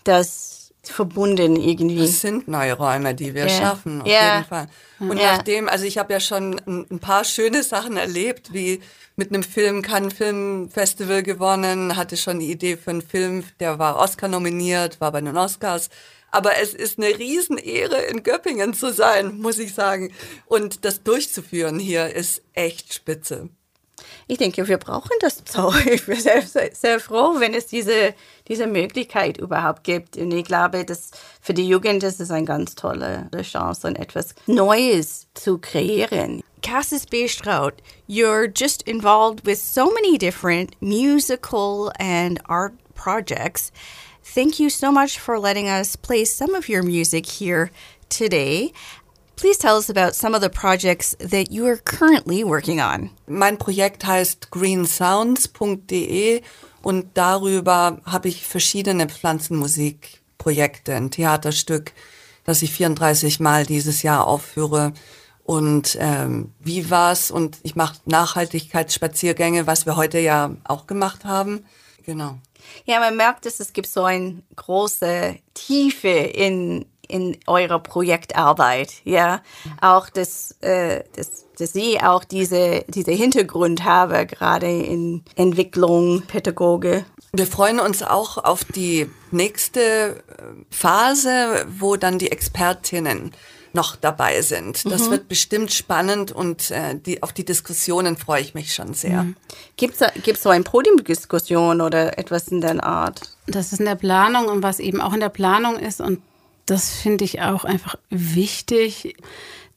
das 0.04 0.74
verbunden 0.84 1.56
irgendwie. 1.56 2.04
Es 2.04 2.22
sind 2.22 2.48
neue 2.48 2.74
Räume, 2.74 3.14
die 3.14 3.34
wir 3.34 3.48
Ja. 3.48 3.50
schaffen, 3.50 4.02
auf 4.02 4.08
Ja. 4.08 4.36
jeden 4.38 4.48
Fall. 4.48 4.68
Und 5.00 5.18
Ja. 5.18 5.36
nachdem, 5.36 5.70
also 5.70 5.86
ich 5.86 5.98
habe 5.98 6.14
ja 6.14 6.20
schon 6.20 6.60
ein, 6.66 6.86
ein 6.90 7.00
paar 7.00 7.24
schöne 7.24 7.64
Sachen 7.64 7.98
erlebt, 7.98 8.54
wie 8.54 8.82
mit 9.16 9.30
einem 9.30 9.44
Film 9.44 9.82
Cannes 9.82 10.14
Film 10.14 10.70
Festival 10.70 11.24
gewonnen, 11.24 11.96
hatte 11.96 12.18
schon 12.18 12.40
die 12.40 12.52
Idee 12.52 12.78
für 12.78 12.92
einen 12.92 13.02
Film, 13.02 13.44
der 13.60 13.78
war 13.78 13.98
Oscar 13.98 14.28
nominiert, 14.28 15.00
war 15.00 15.12
bei 15.12 15.22
den 15.22 15.38
Oscars. 15.38 15.90
Aber 16.32 16.58
es 16.58 16.74
ist 16.74 16.98
eine 17.00 17.18
Riesenehre, 17.18 18.02
in 18.04 18.24
Göppingen 18.24 18.74
zu 18.74 18.94
sein, 18.94 19.40
muss 19.40 19.58
ich 19.58 19.74
sagen. 19.74 20.14
Und 20.46 20.86
das 20.86 21.04
durchzuführen 21.04 21.80
hier 21.80 22.14
ist 22.16 22.44
echt 22.54 22.94
spitze. 22.94 23.50
Ich 24.28 24.38
denke, 24.38 24.68
wir 24.68 24.78
brauchen 24.78 25.12
das 25.20 25.44
so. 25.46 25.74
Ich 25.92 26.06
bin 26.06 26.20
sehr, 26.20 26.42
sehr, 26.42 26.70
sehr 26.74 27.00
froh, 27.00 27.36
wenn 27.40 27.54
es 27.54 27.68
diese, 27.68 28.14
diese 28.48 28.68
Möglichkeit 28.68 29.38
überhaupt 29.38 29.84
gibt. 29.84 30.18
Und 30.18 30.32
ich 30.32 30.46
glaube, 30.46 30.86
dass 30.86 31.12
für 31.42 31.54
die 31.54 31.68
Jugend 31.68 32.04
ist 32.04 32.20
es 32.20 32.32
eine 32.32 32.46
ganz 32.46 32.76
tolle 32.76 33.30
Chance, 33.42 33.88
und 33.88 33.96
etwas 33.98 34.36
Neues 34.48 35.28
zu 35.34 35.58
kreieren. 35.58 36.44
Cassis 36.62 37.06
Bestraut, 37.06 37.82
you're 38.08 38.48
just 38.48 38.82
involved 38.84 39.46
with 39.46 39.60
so 39.60 39.92
many 39.92 40.18
different 40.18 40.76
musical 40.82 41.92
and 42.00 42.40
art 42.46 42.74
projects. 42.96 43.72
Thank 44.24 44.60
you 44.60 44.70
so 44.70 44.92
much 44.92 45.20
for 45.20 45.40
letting 45.40 45.68
us 45.68 45.96
play 45.96 46.26
some 46.26 46.54
of 46.54 46.68
your 46.68 46.84
music 46.84 47.26
here 47.26 47.72
today. 48.10 48.74
Please 49.40 49.58
tell 49.58 49.78
us 49.78 49.90
about 49.90 50.16
some 50.16 50.36
of 50.36 50.42
the 50.42 50.50
projects 50.50 51.16
that 51.22 51.50
you 51.50 51.66
are 51.66 51.78
currently 51.78 52.44
working 52.44 52.82
on. 52.82 53.12
Mein 53.26 53.58
Projekt 53.58 54.06
heißt 54.06 54.52
greensounds.de 54.52 56.42
und 56.82 57.06
darüber 57.14 58.02
habe 58.04 58.28
ich 58.28 58.46
verschiedene 58.46 59.08
Pflanzenmusikprojekte, 59.08 60.94
ein 60.94 61.10
Theaterstück, 61.10 61.94
das 62.44 62.62
ich 62.64 62.74
34 62.74 63.40
Mal 63.40 63.66
dieses 63.66 64.04
Jahr 64.04 64.28
aufführe 64.28 64.92
und 65.46 65.96
ähm, 66.02 66.52
Vivas 66.60 67.32
und 67.32 67.60
ich 67.64 67.78
mache 67.78 67.96
Nachhaltigkeitsspaziergänge, 68.04 69.68
was 69.68 69.86
wir 69.86 69.96
heute 69.96 70.20
ja 70.20 70.52
auch 70.66 70.86
gemacht 70.86 71.24
haben. 71.24 71.64
Genau. 72.06 72.40
Ja, 72.84 73.00
man 73.00 73.16
merkt, 73.16 73.46
dass 73.46 73.62
es 73.62 73.72
gibt 73.72 73.88
so 73.88 74.04
eine 74.04 74.44
große 74.58 75.38
Tiefe 75.54 76.10
in, 76.10 76.86
in 77.10 77.38
eurer 77.48 77.80
Projektarbeit. 77.80 78.94
Ja, 79.04 79.42
auch 79.82 80.10
dass, 80.10 80.56
äh, 80.62 81.04
dass, 81.16 81.46
dass 81.58 81.74
Sie 81.74 82.00
auch 82.00 82.24
diese, 82.24 82.86
diese 82.88 83.12
Hintergrund 83.12 83.84
haben, 83.84 84.28
gerade 84.28 84.70
in 84.70 85.24
Entwicklung, 85.36 86.22
Pädagoge. 86.22 87.04
Wir 87.34 87.48
freuen 87.48 87.80
uns 87.80 88.02
auch 88.02 88.38
auf 88.38 88.64
die 88.64 89.10
nächste 89.32 89.82
äh, 89.82 90.14
Phase, 90.70 91.66
wo 91.78 91.98
dann 91.98 92.18
die 92.20 92.32
Expertinnen 92.32 93.32
noch 93.74 93.96
dabei 93.96 94.42
sind. 94.42 94.86
Das 94.92 95.10
wird 95.12 95.28
bestimmt 95.28 95.72
spannend 95.72 96.32
und 96.32 96.72
äh, 96.72 96.96
die, 96.96 97.22
auf 97.22 97.34
die 97.34 97.46
Diskussionen 97.46 98.18
freue 98.18 98.42
ich 98.42 98.54
mich 98.54 98.74
schon 98.74 98.94
sehr. 98.94 99.28
Gibt 99.78 100.02
es 100.02 100.44
so 100.44 100.50
eine 100.50 100.64
Podiumdiskussion 100.64 101.82
oder 101.82 102.18
etwas 102.18 102.48
in 102.48 102.62
der 102.62 102.84
Art? 102.84 103.22
Das 103.48 103.72
ist 103.72 103.80
in 103.80 103.86
der 103.86 103.96
Planung 103.96 104.48
und 104.48 104.64
was 104.64 104.80
eben 104.80 105.02
auch 105.02 105.14
in 105.14 105.20
der 105.20 105.30
Planung 105.30 105.78
ist 105.78 106.02
und 106.02 106.20
das 106.70 106.92
finde 106.92 107.26
ich 107.26 107.42
auch 107.42 107.66
einfach 107.66 107.96
wichtig, 108.10 109.16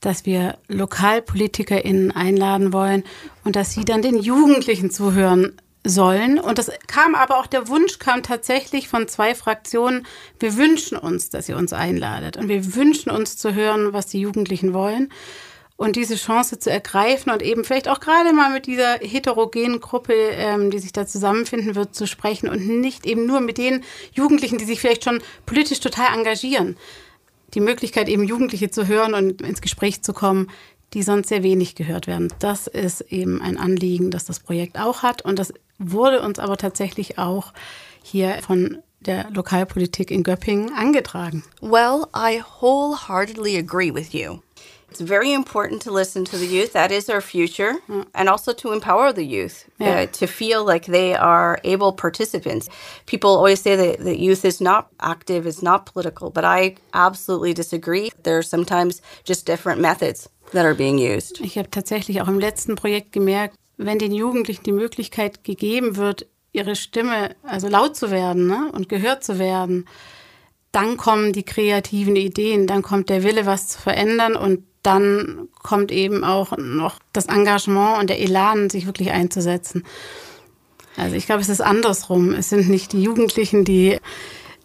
dass 0.00 0.26
wir 0.26 0.58
LokalpolitikerInnen 0.68 2.10
einladen 2.10 2.72
wollen 2.72 3.04
und 3.44 3.56
dass 3.56 3.72
sie 3.72 3.84
dann 3.84 4.02
den 4.02 4.18
Jugendlichen 4.18 4.90
zuhören 4.90 5.56
sollen. 5.84 6.38
Und 6.38 6.58
das 6.58 6.70
kam 6.86 7.14
aber 7.14 7.38
auch, 7.38 7.46
der 7.46 7.68
Wunsch 7.68 7.98
kam 7.98 8.22
tatsächlich 8.22 8.88
von 8.88 9.08
zwei 9.08 9.34
Fraktionen. 9.34 10.06
Wir 10.38 10.56
wünschen 10.56 10.96
uns, 10.98 11.30
dass 11.30 11.48
ihr 11.48 11.56
uns 11.56 11.72
einladet. 11.72 12.36
Und 12.36 12.48
wir 12.48 12.74
wünschen 12.74 13.10
uns 13.10 13.36
zu 13.36 13.54
hören, 13.54 13.92
was 13.92 14.06
die 14.06 14.20
Jugendlichen 14.20 14.74
wollen. 14.74 15.10
Und 15.76 15.96
diese 15.96 16.16
Chance 16.16 16.58
zu 16.58 16.70
ergreifen 16.70 17.32
und 17.32 17.42
eben 17.42 17.64
vielleicht 17.64 17.88
auch 17.88 17.98
gerade 17.98 18.32
mal 18.32 18.52
mit 18.52 18.66
dieser 18.66 18.98
heterogenen 19.00 19.80
Gruppe, 19.80 20.12
ähm, 20.14 20.70
die 20.70 20.78
sich 20.78 20.92
da 20.92 21.06
zusammenfinden 21.06 21.74
wird, 21.74 21.94
zu 21.94 22.06
sprechen 22.06 22.48
und 22.48 22.68
nicht 22.80 23.06
eben 23.06 23.26
nur 23.26 23.40
mit 23.40 23.58
den 23.58 23.82
Jugendlichen, 24.12 24.58
die 24.58 24.64
sich 24.64 24.80
vielleicht 24.80 25.04
schon 25.04 25.20
politisch 25.46 25.80
total 25.80 26.16
engagieren. 26.16 26.76
Die 27.54 27.60
Möglichkeit, 27.60 28.08
eben 28.08 28.24
Jugendliche 28.24 28.70
zu 28.70 28.86
hören 28.86 29.14
und 29.14 29.42
ins 29.42 29.60
Gespräch 29.60 30.02
zu 30.02 30.12
kommen, 30.12 30.48
die 30.94 31.02
sonst 31.02 31.28
sehr 31.28 31.42
wenig 31.42 31.74
gehört 31.74 32.06
werden. 32.06 32.32
Das 32.38 32.66
ist 32.66 33.00
eben 33.02 33.40
ein 33.40 33.56
Anliegen, 33.56 34.10
das 34.10 34.24
das 34.24 34.40
Projekt 34.40 34.78
auch 34.78 35.02
hat. 35.02 35.22
Und 35.22 35.38
das 35.38 35.52
wurde 35.78 36.22
uns 36.22 36.38
aber 36.38 36.56
tatsächlich 36.56 37.18
auch 37.18 37.52
hier 38.02 38.38
von 38.46 38.78
der 39.00 39.30
Lokalpolitik 39.30 40.10
in 40.10 40.22
Göppingen 40.22 40.72
angetragen. 40.74 41.44
Well, 41.60 42.06
I 42.14 42.42
wholeheartedly 42.60 43.58
agree 43.58 43.92
with 43.92 44.12
you. 44.12 44.38
It's 44.92 45.00
very 45.00 45.32
important 45.32 45.80
to 45.82 45.90
listen 45.90 46.22
to 46.26 46.36
the 46.36 46.44
youth. 46.46 46.74
That 46.74 46.92
is 46.92 47.08
our 47.08 47.22
future. 47.22 47.76
And 48.14 48.28
also 48.28 48.52
to 48.52 48.72
empower 48.72 49.10
the 49.10 49.24
youth 49.24 49.64
Yeah. 49.78 50.02
uh, 50.02 50.06
to 50.18 50.26
feel 50.26 50.66
like 50.66 50.84
they 50.84 51.14
are 51.14 51.58
able 51.64 51.92
participants. 51.92 52.68
People 53.06 53.30
always 53.30 53.62
say 53.62 53.74
that, 53.74 54.04
that 54.04 54.18
youth 54.18 54.44
is 54.44 54.60
not 54.60 54.88
active, 55.00 55.46
is 55.48 55.62
not 55.62 55.86
political, 55.86 56.28
but 56.30 56.44
I 56.44 56.76
absolutely 56.92 57.54
disagree. 57.54 58.10
There 58.22 58.36
are 58.36 58.42
sometimes 58.42 59.00
just 59.24 59.46
different 59.46 59.80
methods 59.80 60.28
that 60.52 60.66
are 60.66 60.74
being 60.74 60.98
used. 60.98 61.40
Ich 61.40 61.56
habe 61.56 61.70
tatsächlich 61.70 62.20
auch 62.20 62.28
im 62.28 62.38
letzten 62.38 62.76
Projekt 62.76 63.12
gemerkt, 63.12 63.56
wenn 63.78 63.98
den 63.98 64.12
Jugendlichen 64.12 64.64
die 64.64 64.72
Möglichkeit 64.72 65.42
gegeben 65.42 65.96
wird, 65.96 66.26
ihre 66.52 66.76
Stimme 66.76 67.34
also 67.44 67.68
laut 67.68 67.96
zu 67.96 68.10
werden 68.10 68.46
ne, 68.46 68.70
und 68.74 68.90
gehört 68.90 69.24
zu 69.24 69.38
werden, 69.38 69.86
dann 70.70 70.98
kommen 70.98 71.32
die 71.32 71.44
kreativen 71.44 72.16
Ideen, 72.16 72.66
dann 72.66 72.82
kommt 72.82 73.08
der 73.08 73.22
Wille, 73.22 73.46
was 73.46 73.68
zu 73.68 73.78
verändern 73.80 74.36
und 74.36 74.64
dann 74.82 75.48
kommt 75.62 75.92
eben 75.92 76.24
auch 76.24 76.56
noch 76.56 76.98
das 77.12 77.26
Engagement 77.26 78.00
und 78.00 78.10
der 78.10 78.20
Elan, 78.20 78.70
sich 78.70 78.86
wirklich 78.86 79.10
einzusetzen. 79.10 79.84
Also 80.96 81.16
ich 81.16 81.26
glaube, 81.26 81.40
es 81.40 81.48
ist 81.48 81.60
andersrum. 81.60 82.32
Es 82.34 82.50
sind 82.50 82.68
nicht 82.68 82.92
die 82.92 83.02
Jugendlichen, 83.02 83.64
die 83.64 83.98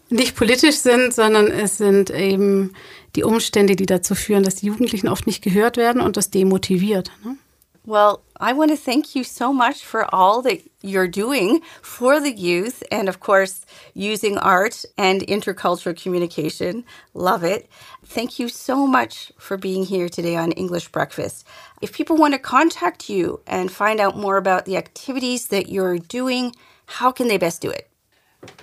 nicht 0.10 0.36
politisch 0.36 0.77
sind, 0.77 1.13
sondern 1.13 1.47
es 1.47 1.77
sind 1.77 2.10
eben 2.10 2.73
die 3.15 3.23
Umstände, 3.23 3.75
die 3.75 3.86
dazu 3.86 4.15
führen, 4.15 4.43
dass 4.43 4.56
die 4.56 4.67
Jugendlichen 4.67 5.08
oft 5.08 5.27
nicht 5.27 5.43
gehört 5.43 5.77
werden 5.77 6.01
und 6.01 6.17
das 6.17 6.30
demotiviert. 6.30 7.12
Ne? 7.23 7.38
Well, 7.86 8.17
I 8.39 8.53
want 8.56 8.71
to 8.71 8.77
thank 8.77 9.15
you 9.15 9.23
so 9.23 9.53
much 9.53 9.86
for 9.86 10.13
all 10.13 10.43
that 10.43 10.60
you're 10.88 11.08
doing 11.08 11.62
for 11.82 12.19
the 12.19 12.32
youth 12.32 12.84
and, 12.91 13.10
of 13.10 13.19
course, 13.19 13.65
using 13.93 14.38
art 14.38 14.86
and 14.97 15.21
intercultural 15.21 16.02
communication. 16.02 16.84
Love 17.13 17.43
it. 17.43 17.69
Thank 18.06 18.39
you 18.39 18.50
so 18.50 18.88
much 18.88 19.32
for 19.38 19.58
being 19.58 19.86
here 19.86 20.10
today 20.10 20.36
on 20.36 20.52
English 20.54 20.89
Breakfast. 20.89 21.45
If 21.82 21.93
people 21.93 22.17
want 22.17 22.34
to 22.34 22.39
contact 22.39 23.10
you 23.10 23.41
and 23.45 23.71
find 23.71 24.00
out 24.00 24.17
more 24.17 24.38
about 24.38 24.65
the 24.65 24.78
activities 24.78 25.47
that 25.47 25.69
you're 25.69 26.00
doing, 26.00 26.56
how 26.86 27.12
can 27.12 27.28
they 27.28 27.38
best 27.38 27.62
do 27.62 27.69
it? 27.69 27.89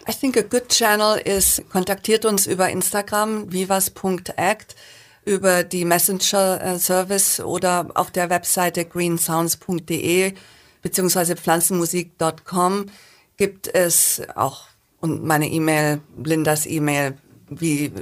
I 0.06 0.12
think 0.12 0.36
a 0.36 0.42
good 0.42 0.68
channel 0.68 1.14
is 1.14 1.60
kontaktiert 1.68 2.24
uns 2.24 2.46
über 2.46 2.70
Instagram 2.70 3.52
vivas.act 3.52 4.74
über 5.24 5.64
die 5.64 5.84
Messenger-Service 5.84 7.38
äh, 7.38 7.42
oder 7.42 7.90
auf 7.94 8.10
der 8.10 8.30
Webseite 8.30 8.84
greensounds.de 8.84 10.34
beziehungsweise 10.84 11.34
pflanzenmusik.com 11.34 12.86
gibt 13.36 13.66
es 13.74 14.22
auch 14.36 14.68
und 15.00 15.24
meine 15.24 15.48
E-Mail, 15.48 16.00
Lindas 16.22 16.64
E-Mail, 16.66 17.18
wie, 17.50 17.92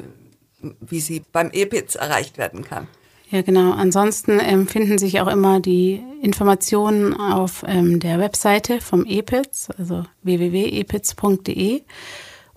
wie 0.80 1.00
sie 1.00 1.22
beim 1.32 1.50
EPITS 1.50 1.94
erreicht 1.96 2.38
werden 2.38 2.62
kann. 2.62 2.86
Ja, 3.30 3.42
genau. 3.42 3.72
Ansonsten 3.72 4.38
ähm, 4.40 4.68
finden 4.68 4.98
sich 4.98 5.20
auch 5.20 5.26
immer 5.26 5.58
die 5.58 6.04
Informationen 6.20 7.14
auf 7.14 7.64
ähm, 7.66 7.98
der 7.98 8.18
Webseite 8.18 8.80
vom 8.80 9.06
EPITS, 9.06 9.70
also 9.70 10.04
www.epitz.de. 10.22 11.82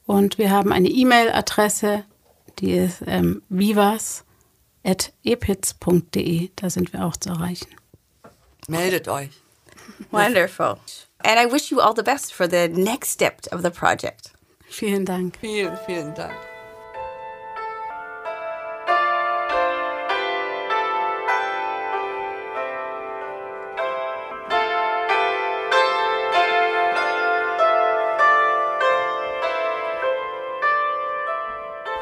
Und 0.06 0.38
wir 0.38 0.52
haben 0.52 0.72
eine 0.72 0.90
E-Mail-Adresse, 0.90 2.04
die 2.60 2.74
ist 2.74 3.04
ähm, 3.08 3.42
vivas 3.50 4.26
epitz.de. 4.84 6.50
Da 6.56 6.70
sind 6.70 6.94
wir 6.94 7.06
auch 7.06 7.16
zu 7.18 7.30
erreichen. 7.30 7.70
Meldet 8.68 9.08
euch. 9.08 9.45
Wonderful. 10.12 10.80
And 11.24 11.40
I 11.40 11.46
wish 11.46 11.72
you 11.72 11.82
all 11.82 11.94
the 11.94 12.04
best 12.04 12.34
for 12.34 12.48
the 12.48 12.68
next 12.68 13.10
step 13.10 13.42
of 13.52 13.62
the 13.64 13.72
project. 13.72 14.32
Vielen 14.70 15.06
Dank. 15.06 15.40
Vielen, 15.42 15.78
vielen 15.88 16.14
Dank. 16.14 16.36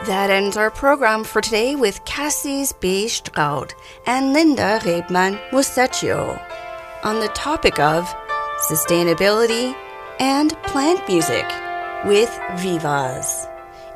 That 0.05 0.29
ends 0.29 0.57
our 0.57 0.69
program 0.69 1.23
for 1.23 1.39
today 1.39 1.77
with 1.77 2.03
Cassie's 2.03 2.73
B. 2.73 3.07
Straud 3.07 3.73
and 4.05 4.33
Linda 4.33 4.79
Rebman 4.83 5.39
Mustachio 5.53 6.37
on 7.03 7.19
the 7.19 7.27
topic 7.29 7.79
of 7.79 8.05
sustainability 8.69 9.75
and 10.19 10.55
plant 10.63 11.07
music 11.07 11.45
with 12.05 12.29
Vivas. 12.55 13.47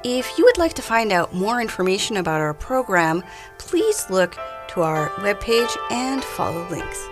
If 0.04 0.38
you 0.38 0.46
would 0.46 0.58
like 0.58 0.74
to 0.74 0.82
find 0.82 1.12
out 1.12 1.34
more 1.34 1.62
information 1.62 2.18
about 2.18 2.42
our 2.42 2.54
program, 2.54 3.24
please 3.58 4.10
look 4.10 4.38
to 4.70 4.82
our 4.82 5.10
webpage 5.22 5.76
and 5.92 6.24
follow 6.24 6.68
links. 6.70 7.08